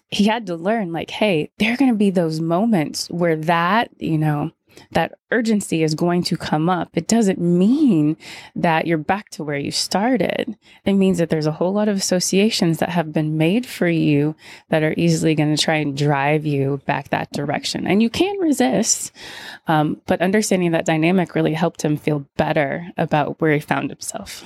he 0.10 0.26
had 0.26 0.47
to 0.47 0.56
learn, 0.56 0.91
like, 0.91 1.12
hey, 1.12 1.52
there 1.60 1.73
are 1.73 1.78
going 1.78 1.91
to 1.91 1.97
be 1.97 2.10
those 2.10 2.39
moments 2.39 3.10
where 3.10 3.36
that, 3.36 3.91
you 4.00 4.17
know, 4.17 4.52
that 4.91 5.17
urgency 5.31 5.83
is 5.83 5.95
going 5.95 6.23
to 6.23 6.37
come 6.37 6.69
up. 6.69 6.89
It 6.93 7.07
doesn't 7.07 7.39
mean 7.39 8.17
that 8.55 8.87
you're 8.87 8.97
back 8.97 9.29
to 9.31 9.43
where 9.43 9.57
you 9.57 9.71
started. 9.71 10.57
It 10.85 10.93
means 10.93 11.17
that 11.17 11.29
there's 11.29 11.45
a 11.45 11.51
whole 11.51 11.73
lot 11.73 11.87
of 11.87 11.97
associations 11.97 12.79
that 12.79 12.89
have 12.89 13.11
been 13.11 13.37
made 13.37 13.65
for 13.65 13.87
you 13.87 14.35
that 14.69 14.83
are 14.83 14.93
easily 14.97 15.35
going 15.35 15.55
to 15.55 15.61
try 15.61 15.75
and 15.75 15.97
drive 15.97 16.45
you 16.45 16.81
back 16.85 17.09
that 17.09 17.31
direction. 17.31 17.87
And 17.87 18.01
you 18.01 18.09
can 18.09 18.37
resist. 18.39 19.11
Um, 19.67 20.01
but 20.05 20.21
understanding 20.21 20.71
that 20.71 20.85
dynamic 20.85 21.35
really 21.35 21.53
helped 21.53 21.83
him 21.83 21.97
feel 21.97 22.25
better 22.37 22.87
about 22.97 23.39
where 23.41 23.53
he 23.53 23.59
found 23.59 23.89
himself. 23.89 24.43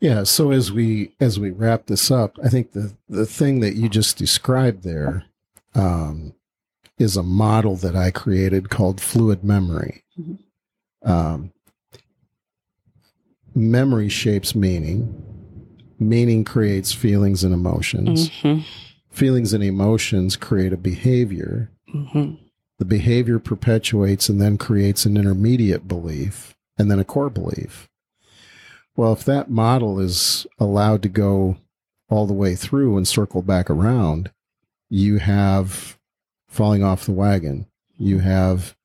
Yeah. 0.00 0.24
So 0.24 0.50
as 0.50 0.72
we 0.72 1.12
as 1.20 1.38
we 1.38 1.50
wrap 1.50 1.86
this 1.86 2.10
up, 2.10 2.38
I 2.42 2.48
think 2.48 2.72
the 2.72 2.94
the 3.08 3.26
thing 3.26 3.60
that 3.60 3.74
you 3.74 3.88
just 3.88 4.16
described 4.16 4.82
there 4.82 5.24
um, 5.74 6.34
is 7.00 7.16
a 7.16 7.22
model 7.22 7.76
that 7.76 7.96
I 7.96 8.10
created 8.10 8.68
called 8.68 9.00
fluid 9.00 9.42
memory. 9.42 10.04
Mhm. 10.18 10.38
Um, 11.02 11.52
memory 13.54 14.08
shapes 14.08 14.54
meaning. 14.54 15.14
Meaning 15.98 16.44
creates 16.44 16.92
feelings 16.92 17.42
and 17.42 17.52
emotions. 17.54 18.30
Mhm. 18.30 18.64
Feelings 19.10 19.52
and 19.52 19.64
emotions 19.64 20.36
create 20.36 20.72
a 20.72 20.76
behavior. 20.76 21.70
Mhm. 21.94 22.38
The 22.78 22.84
behavior 22.84 23.38
perpetuates 23.38 24.28
and 24.28 24.40
then 24.40 24.56
creates 24.56 25.04
an 25.04 25.16
intermediate 25.16 25.88
belief 25.88 26.54
and 26.78 26.90
then 26.90 26.98
a 26.98 27.04
core 27.04 27.28
belief. 27.30 27.88
Well, 28.96 29.12
if 29.12 29.24
that 29.24 29.50
model 29.50 29.98
is 30.00 30.46
allowed 30.58 31.02
to 31.02 31.08
go 31.08 31.56
all 32.08 32.26
the 32.26 32.32
way 32.34 32.54
through 32.54 32.96
and 32.96 33.06
circle 33.08 33.42
back 33.42 33.70
around, 33.70 34.30
you 34.88 35.18
have 35.18 35.98
falling 36.50 36.84
off 36.84 37.06
the 37.06 37.12
wagon. 37.12 37.66
You 37.96 38.18
have, 38.18 38.76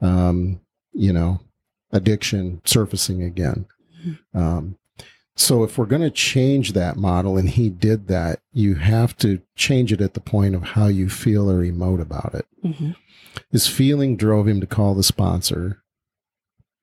um, 0.00 0.60
you 0.92 1.12
know, 1.12 1.40
addiction 1.90 2.60
surfacing 2.64 3.22
again. 3.22 3.66
Um, 4.34 4.78
so 5.34 5.64
if 5.64 5.76
we're 5.76 5.86
going 5.86 6.02
to 6.02 6.10
change 6.10 6.72
that 6.72 6.96
model, 6.96 7.36
and 7.36 7.50
he 7.50 7.68
did 7.68 8.06
that, 8.08 8.40
you 8.52 8.76
have 8.76 9.16
to 9.18 9.40
change 9.56 9.92
it 9.92 10.00
at 10.00 10.14
the 10.14 10.20
point 10.20 10.54
of 10.54 10.62
how 10.62 10.86
you 10.86 11.08
feel 11.08 11.50
or 11.50 11.62
emote 11.62 12.00
about 12.00 12.34
it. 12.34 12.46
Mhm. 12.64 12.96
His 13.50 13.66
feeling 13.66 14.16
drove 14.16 14.46
him 14.48 14.60
to 14.60 14.66
call 14.66 14.94
the 14.94 15.02
sponsor, 15.02 15.82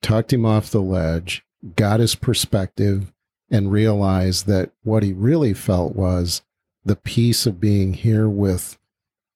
talked 0.01 0.33
him 0.33 0.45
off 0.45 0.69
the 0.69 0.81
ledge, 0.81 1.43
got 1.75 1.99
his 1.99 2.15
perspective, 2.15 3.11
and 3.49 3.71
realized 3.71 4.45
that 4.47 4.71
what 4.83 5.03
he 5.03 5.13
really 5.13 5.53
felt 5.53 5.95
was 5.95 6.41
the 6.85 6.95
peace 6.95 7.45
of 7.45 7.59
being 7.61 7.93
here 7.93 8.27
with 8.27 8.77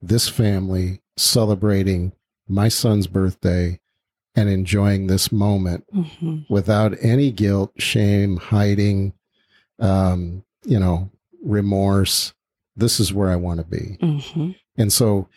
this 0.00 0.28
family, 0.28 1.00
celebrating 1.16 2.12
my 2.48 2.68
son's 2.68 3.06
birthday, 3.06 3.80
and 4.34 4.48
enjoying 4.48 5.06
this 5.08 5.32
moment 5.32 5.84
Mhm. 5.92 6.46
without 6.48 6.94
any 7.02 7.32
guilt, 7.32 7.72
shame, 7.78 8.36
hiding, 8.36 9.12
um, 9.80 10.44
you 10.64 10.78
know, 10.78 11.10
remorse. 11.44 12.32
This 12.76 13.00
is 13.00 13.12
where 13.12 13.30
I 13.30 13.36
want 13.36 13.58
to 13.60 13.66
be. 13.66 13.96
Mhm. 14.00 14.54
And 14.76 14.92
so 14.92 15.28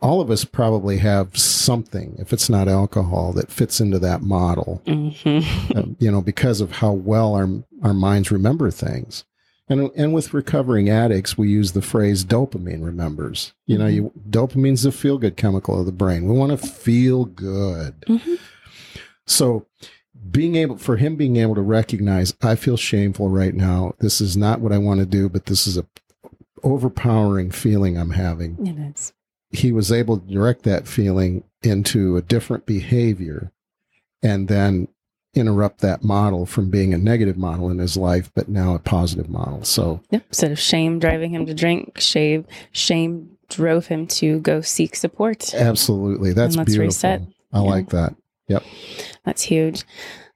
all 0.00 0.20
of 0.20 0.30
us 0.30 0.44
probably 0.44 0.98
have 0.98 1.36
something, 1.36 2.14
if 2.18 2.32
it's 2.32 2.48
not 2.48 2.68
alcohol, 2.68 3.32
that 3.34 3.50
fits 3.50 3.80
into 3.80 3.98
that 3.98 4.22
model, 4.22 4.80
Mhm. 4.86 5.76
uh, 5.76 5.94
you 5.98 6.10
know, 6.10 6.20
because 6.22 6.60
of 6.60 6.70
how 6.72 6.92
well 6.92 7.34
our, 7.34 7.48
our 7.82 7.92
minds 7.94 8.30
remember 8.30 8.70
things. 8.70 9.24
And, 9.70 9.90
and 9.96 10.12
with 10.12 10.34
recovering 10.34 10.90
addicts, 10.90 11.38
we 11.38 11.48
use 11.48 11.72
the 11.72 11.80
phrase 11.80 12.24
dopamine 12.24 12.84
remembers. 12.84 13.54
You 13.66 13.78
know, 13.78 13.86
you, 13.86 14.12
dopamine's 14.28 14.82
the 14.82 14.90
feel 14.90 15.16
good 15.16 15.36
chemical 15.36 15.78
of 15.78 15.86
the 15.86 15.92
brain. 15.92 16.28
We 16.28 16.36
want 16.36 16.50
to 16.50 16.58
feel 16.58 17.24
good. 17.24 18.00
Mhm. 18.08 18.38
So 19.26 19.66
being 20.28 20.56
able 20.56 20.76
for 20.76 20.96
him 20.96 21.14
being 21.16 21.36
able 21.36 21.54
to 21.54 21.62
recognize 21.62 22.34
I 22.42 22.56
feel 22.56 22.76
shameful 22.76 23.28
right 23.30 23.54
now. 23.54 23.94
This 24.00 24.20
is 24.20 24.36
not 24.36 24.60
what 24.60 24.72
I 24.72 24.78
want 24.78 25.00
to 25.00 25.06
do, 25.06 25.28
but 25.28 25.46
this 25.46 25.66
is 25.66 25.78
a 25.78 25.86
overpowering 26.62 27.50
feeling 27.50 27.96
I'm 27.96 28.10
having. 28.10 28.66
It 28.66 28.76
is. 28.90 29.12
He 29.50 29.72
was 29.72 29.90
able 29.90 30.18
to 30.18 30.32
direct 30.32 30.64
that 30.64 30.86
feeling 30.86 31.44
into 31.62 32.16
a 32.16 32.22
different 32.22 32.66
behavior 32.66 33.52
and 34.22 34.48
then 34.48 34.88
interrupt 35.34 35.80
that 35.80 36.02
model 36.02 36.46
from 36.46 36.70
being 36.70 36.92
a 36.92 36.98
negative 36.98 37.36
model 37.36 37.70
in 37.70 37.78
his 37.78 37.96
life, 37.96 38.30
but 38.34 38.48
now 38.48 38.74
a 38.74 38.78
positive 38.78 39.28
model. 39.28 39.64
So, 39.64 40.00
yep. 40.10 40.24
Instead 40.28 40.52
of 40.52 40.58
shame 40.58 40.98
driving 40.98 41.32
him 41.32 41.46
to 41.46 41.54
drink, 41.54 42.00
shame, 42.00 42.46
shame 42.72 43.36
drove 43.48 43.86
him 43.86 44.06
to 44.06 44.40
go 44.40 44.60
seek 44.60 44.96
support. 44.96 45.54
Absolutely. 45.54 46.32
That's 46.32 46.56
beautiful. 46.56 46.84
Reset. 46.84 47.22
I 47.52 47.58
yeah. 47.58 47.70
like 47.70 47.90
that. 47.90 48.14
Yep. 48.48 48.64
That's 49.24 49.42
huge. 49.42 49.84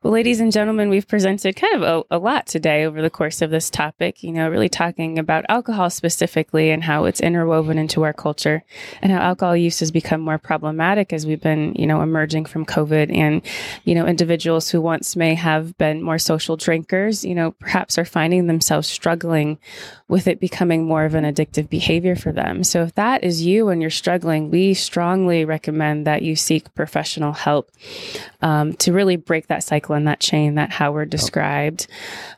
Well, 0.05 0.13
ladies 0.13 0.39
and 0.39 0.53
gentlemen, 0.53 0.91
we've 0.91 1.09
presented 1.09 1.57
kind 1.57 1.83
of 1.83 2.05
a, 2.11 2.17
a, 2.17 2.19
lot 2.19 2.47
today 2.47 2.85
over 2.85 3.01
the 3.01 3.09
course 3.09 3.41
of 3.41 3.49
this 3.49 3.71
topic, 3.71 4.23
you 4.23 4.33
know, 4.33 4.51
really 4.51 4.69
talking 4.69 5.19
about 5.19 5.47
alcohol 5.49 5.89
specifically 5.89 6.71
and 6.71 6.85
how 6.85 7.07
it's 7.07 7.23
interwoven 7.23 7.79
into 7.79 8.03
our 8.03 8.13
culture 8.13 8.65
and 9.01 9.11
how 9.11 9.19
alcohol 9.19 9.57
use 9.57 9.81
has 9.81 9.91
become 9.91 10.21
more 10.21 10.37
problematic 10.37 11.15
as 11.15 11.27
we've 11.27 11.41
been, 11.41 11.73
you 11.73 11.87
know, 11.87 12.03
emerging 12.03 12.45
from 12.45 12.67
COVID. 12.67 13.17
And, 13.17 13.41
you 13.85 13.95
know, 13.95 14.07
individuals 14.07 14.69
who 14.69 14.79
once 14.79 15.17
may 15.17 15.35
have 15.37 15.75
been 15.79 16.03
more 16.03 16.19
social 16.19 16.59
drinkers, 16.59 17.25
you 17.25 17.35
know, 17.35 17.53
perhaps 17.53 17.97
are 17.97 18.05
finding 18.05 18.47
themselves 18.47 18.87
struggling 18.87 19.59
with 20.07 20.29
it 20.29 20.39
becoming 20.39 20.85
more 20.85 21.07
of 21.07 21.15
an 21.15 21.25
addictive 21.25 21.71
behavior 21.71 22.15
for 22.15 22.31
them. 22.31 22.63
So 22.63 22.83
if 22.83 22.95
that 22.97 23.25
is 23.25 23.41
you 23.41 23.71
and 23.71 23.81
you're 23.81 23.91
struggling, 23.91 24.51
we 24.51 24.75
strongly 24.75 25.47
recommend 25.47 26.07
that 26.07 26.21
you 26.21 26.37
seek 26.37 26.75
professional 26.75 27.33
help 27.33 27.71
um, 28.43 28.75
to 28.75 28.93
really 28.93 29.17
break 29.17 29.47
that 29.47 29.65
cycle 29.65 29.94
and 29.95 30.07
that 30.07 30.21
chain 30.21 30.55
that 30.57 30.71
Howard 30.71 31.11
described, 31.11 31.87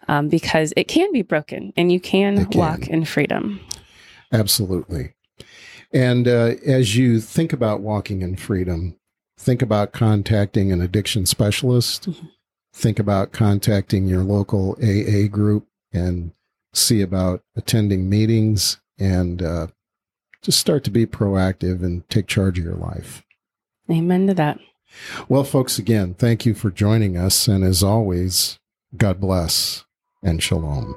um, 0.08 0.28
because 0.28 0.72
it 0.76 0.84
can 0.84 1.12
be 1.12 1.22
broken 1.22 1.72
and 1.76 1.90
you 1.90 2.00
can, 2.00 2.46
can. 2.46 2.58
walk 2.58 2.86
in 2.86 3.04
freedom. 3.04 3.60
Absolutely. 4.32 5.14
And 5.92 6.28
uh, 6.28 6.54
as 6.66 6.96
you 6.96 7.20
think 7.20 7.52
about 7.52 7.80
walking 7.80 8.22
in 8.22 8.36
freedom, 8.36 8.96
think 9.38 9.62
about 9.62 9.92
contacting 9.92 10.72
an 10.72 10.80
addiction 10.80 11.26
specialist. 11.26 12.10
Mm-hmm. 12.10 12.26
Think 12.72 12.98
about 12.98 13.32
contacting 13.32 14.06
your 14.06 14.22
local 14.22 14.76
AA 14.82 15.28
group 15.28 15.66
and 15.92 16.32
see 16.74 17.00
about 17.00 17.42
attending 17.56 18.08
meetings 18.10 18.78
and 18.98 19.42
uh, 19.42 19.68
just 20.42 20.58
start 20.58 20.84
to 20.84 20.90
be 20.90 21.06
proactive 21.06 21.82
and 21.82 22.08
take 22.08 22.26
charge 22.26 22.58
of 22.58 22.64
your 22.64 22.74
life. 22.74 23.22
Amen 23.90 24.26
to 24.26 24.34
that. 24.34 24.58
Well, 25.28 25.44
folks, 25.44 25.78
again, 25.78 26.14
thank 26.14 26.46
you 26.46 26.54
for 26.54 26.70
joining 26.70 27.16
us. 27.16 27.48
And 27.48 27.64
as 27.64 27.82
always, 27.82 28.58
God 28.96 29.20
bless 29.20 29.84
and 30.22 30.42
shalom. 30.42 30.96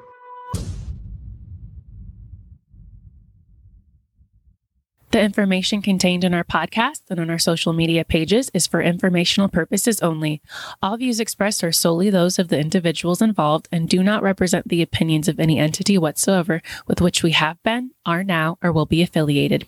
The 5.12 5.19
information 5.19 5.82
contained 5.82 6.23
in 6.23 6.36
our 6.36 6.43
podcast 6.43 7.02
and 7.10 7.19
on 7.19 7.32
our 7.32 7.39
social 7.39 7.73
media 7.73 8.06
pages 8.06 8.52
is 8.54 8.67
for 8.67 8.80
informational 8.80 9.49
purposes 9.49 9.99
only. 10.02 10.39
All 10.84 10.97
views 10.97 11.19
expressed 11.19 11.63
are 11.63 11.71
solely 11.71 12.12
those 12.12 12.38
of 12.38 12.49
the 12.49 12.60
individuals 12.60 13.19
involved 13.19 13.67
and 13.71 13.89
do 13.89 14.04
not 14.04 14.21
represent 14.21 14.67
the 14.67 14.84
opinions 14.84 15.28
of 15.28 15.39
any 15.39 15.58
entity 15.58 15.97
whatsoever 15.97 16.62
with 16.86 17.02
which 17.02 17.23
we 17.23 17.32
have 17.32 17.62
been, 17.63 17.89
are 18.06 18.23
now, 18.23 18.60
or 18.62 18.71
will 18.71 18.86
be 18.86 19.02
affiliated. 19.02 19.67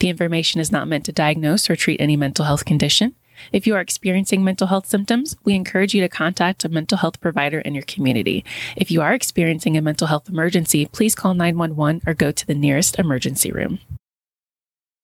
The 0.00 0.08
information 0.08 0.60
is 0.60 0.72
not 0.72 0.88
meant 0.88 1.04
to 1.04 1.12
diagnose 1.12 1.70
or 1.70 1.76
treat 1.76 2.00
any 2.00 2.16
mental 2.16 2.44
health 2.44 2.64
condition. 2.64 3.14
If 3.52 3.66
you 3.66 3.74
are 3.74 3.80
experiencing 3.80 4.44
mental 4.44 4.66
health 4.66 4.86
symptoms, 4.86 5.36
we 5.44 5.54
encourage 5.54 5.94
you 5.94 6.00
to 6.00 6.08
contact 6.08 6.64
a 6.64 6.68
mental 6.68 6.98
health 6.98 7.20
provider 7.20 7.60
in 7.60 7.74
your 7.74 7.84
community. 7.84 8.44
If 8.76 8.90
you 8.90 9.02
are 9.02 9.14
experiencing 9.14 9.76
a 9.76 9.82
mental 9.82 10.06
health 10.06 10.28
emergency, 10.28 10.86
please 10.86 11.14
call 11.14 11.34
911 11.34 12.02
or 12.06 12.14
go 12.14 12.32
to 12.32 12.46
the 12.46 12.54
nearest 12.54 12.98
emergency 12.98 13.52
room. 13.52 13.78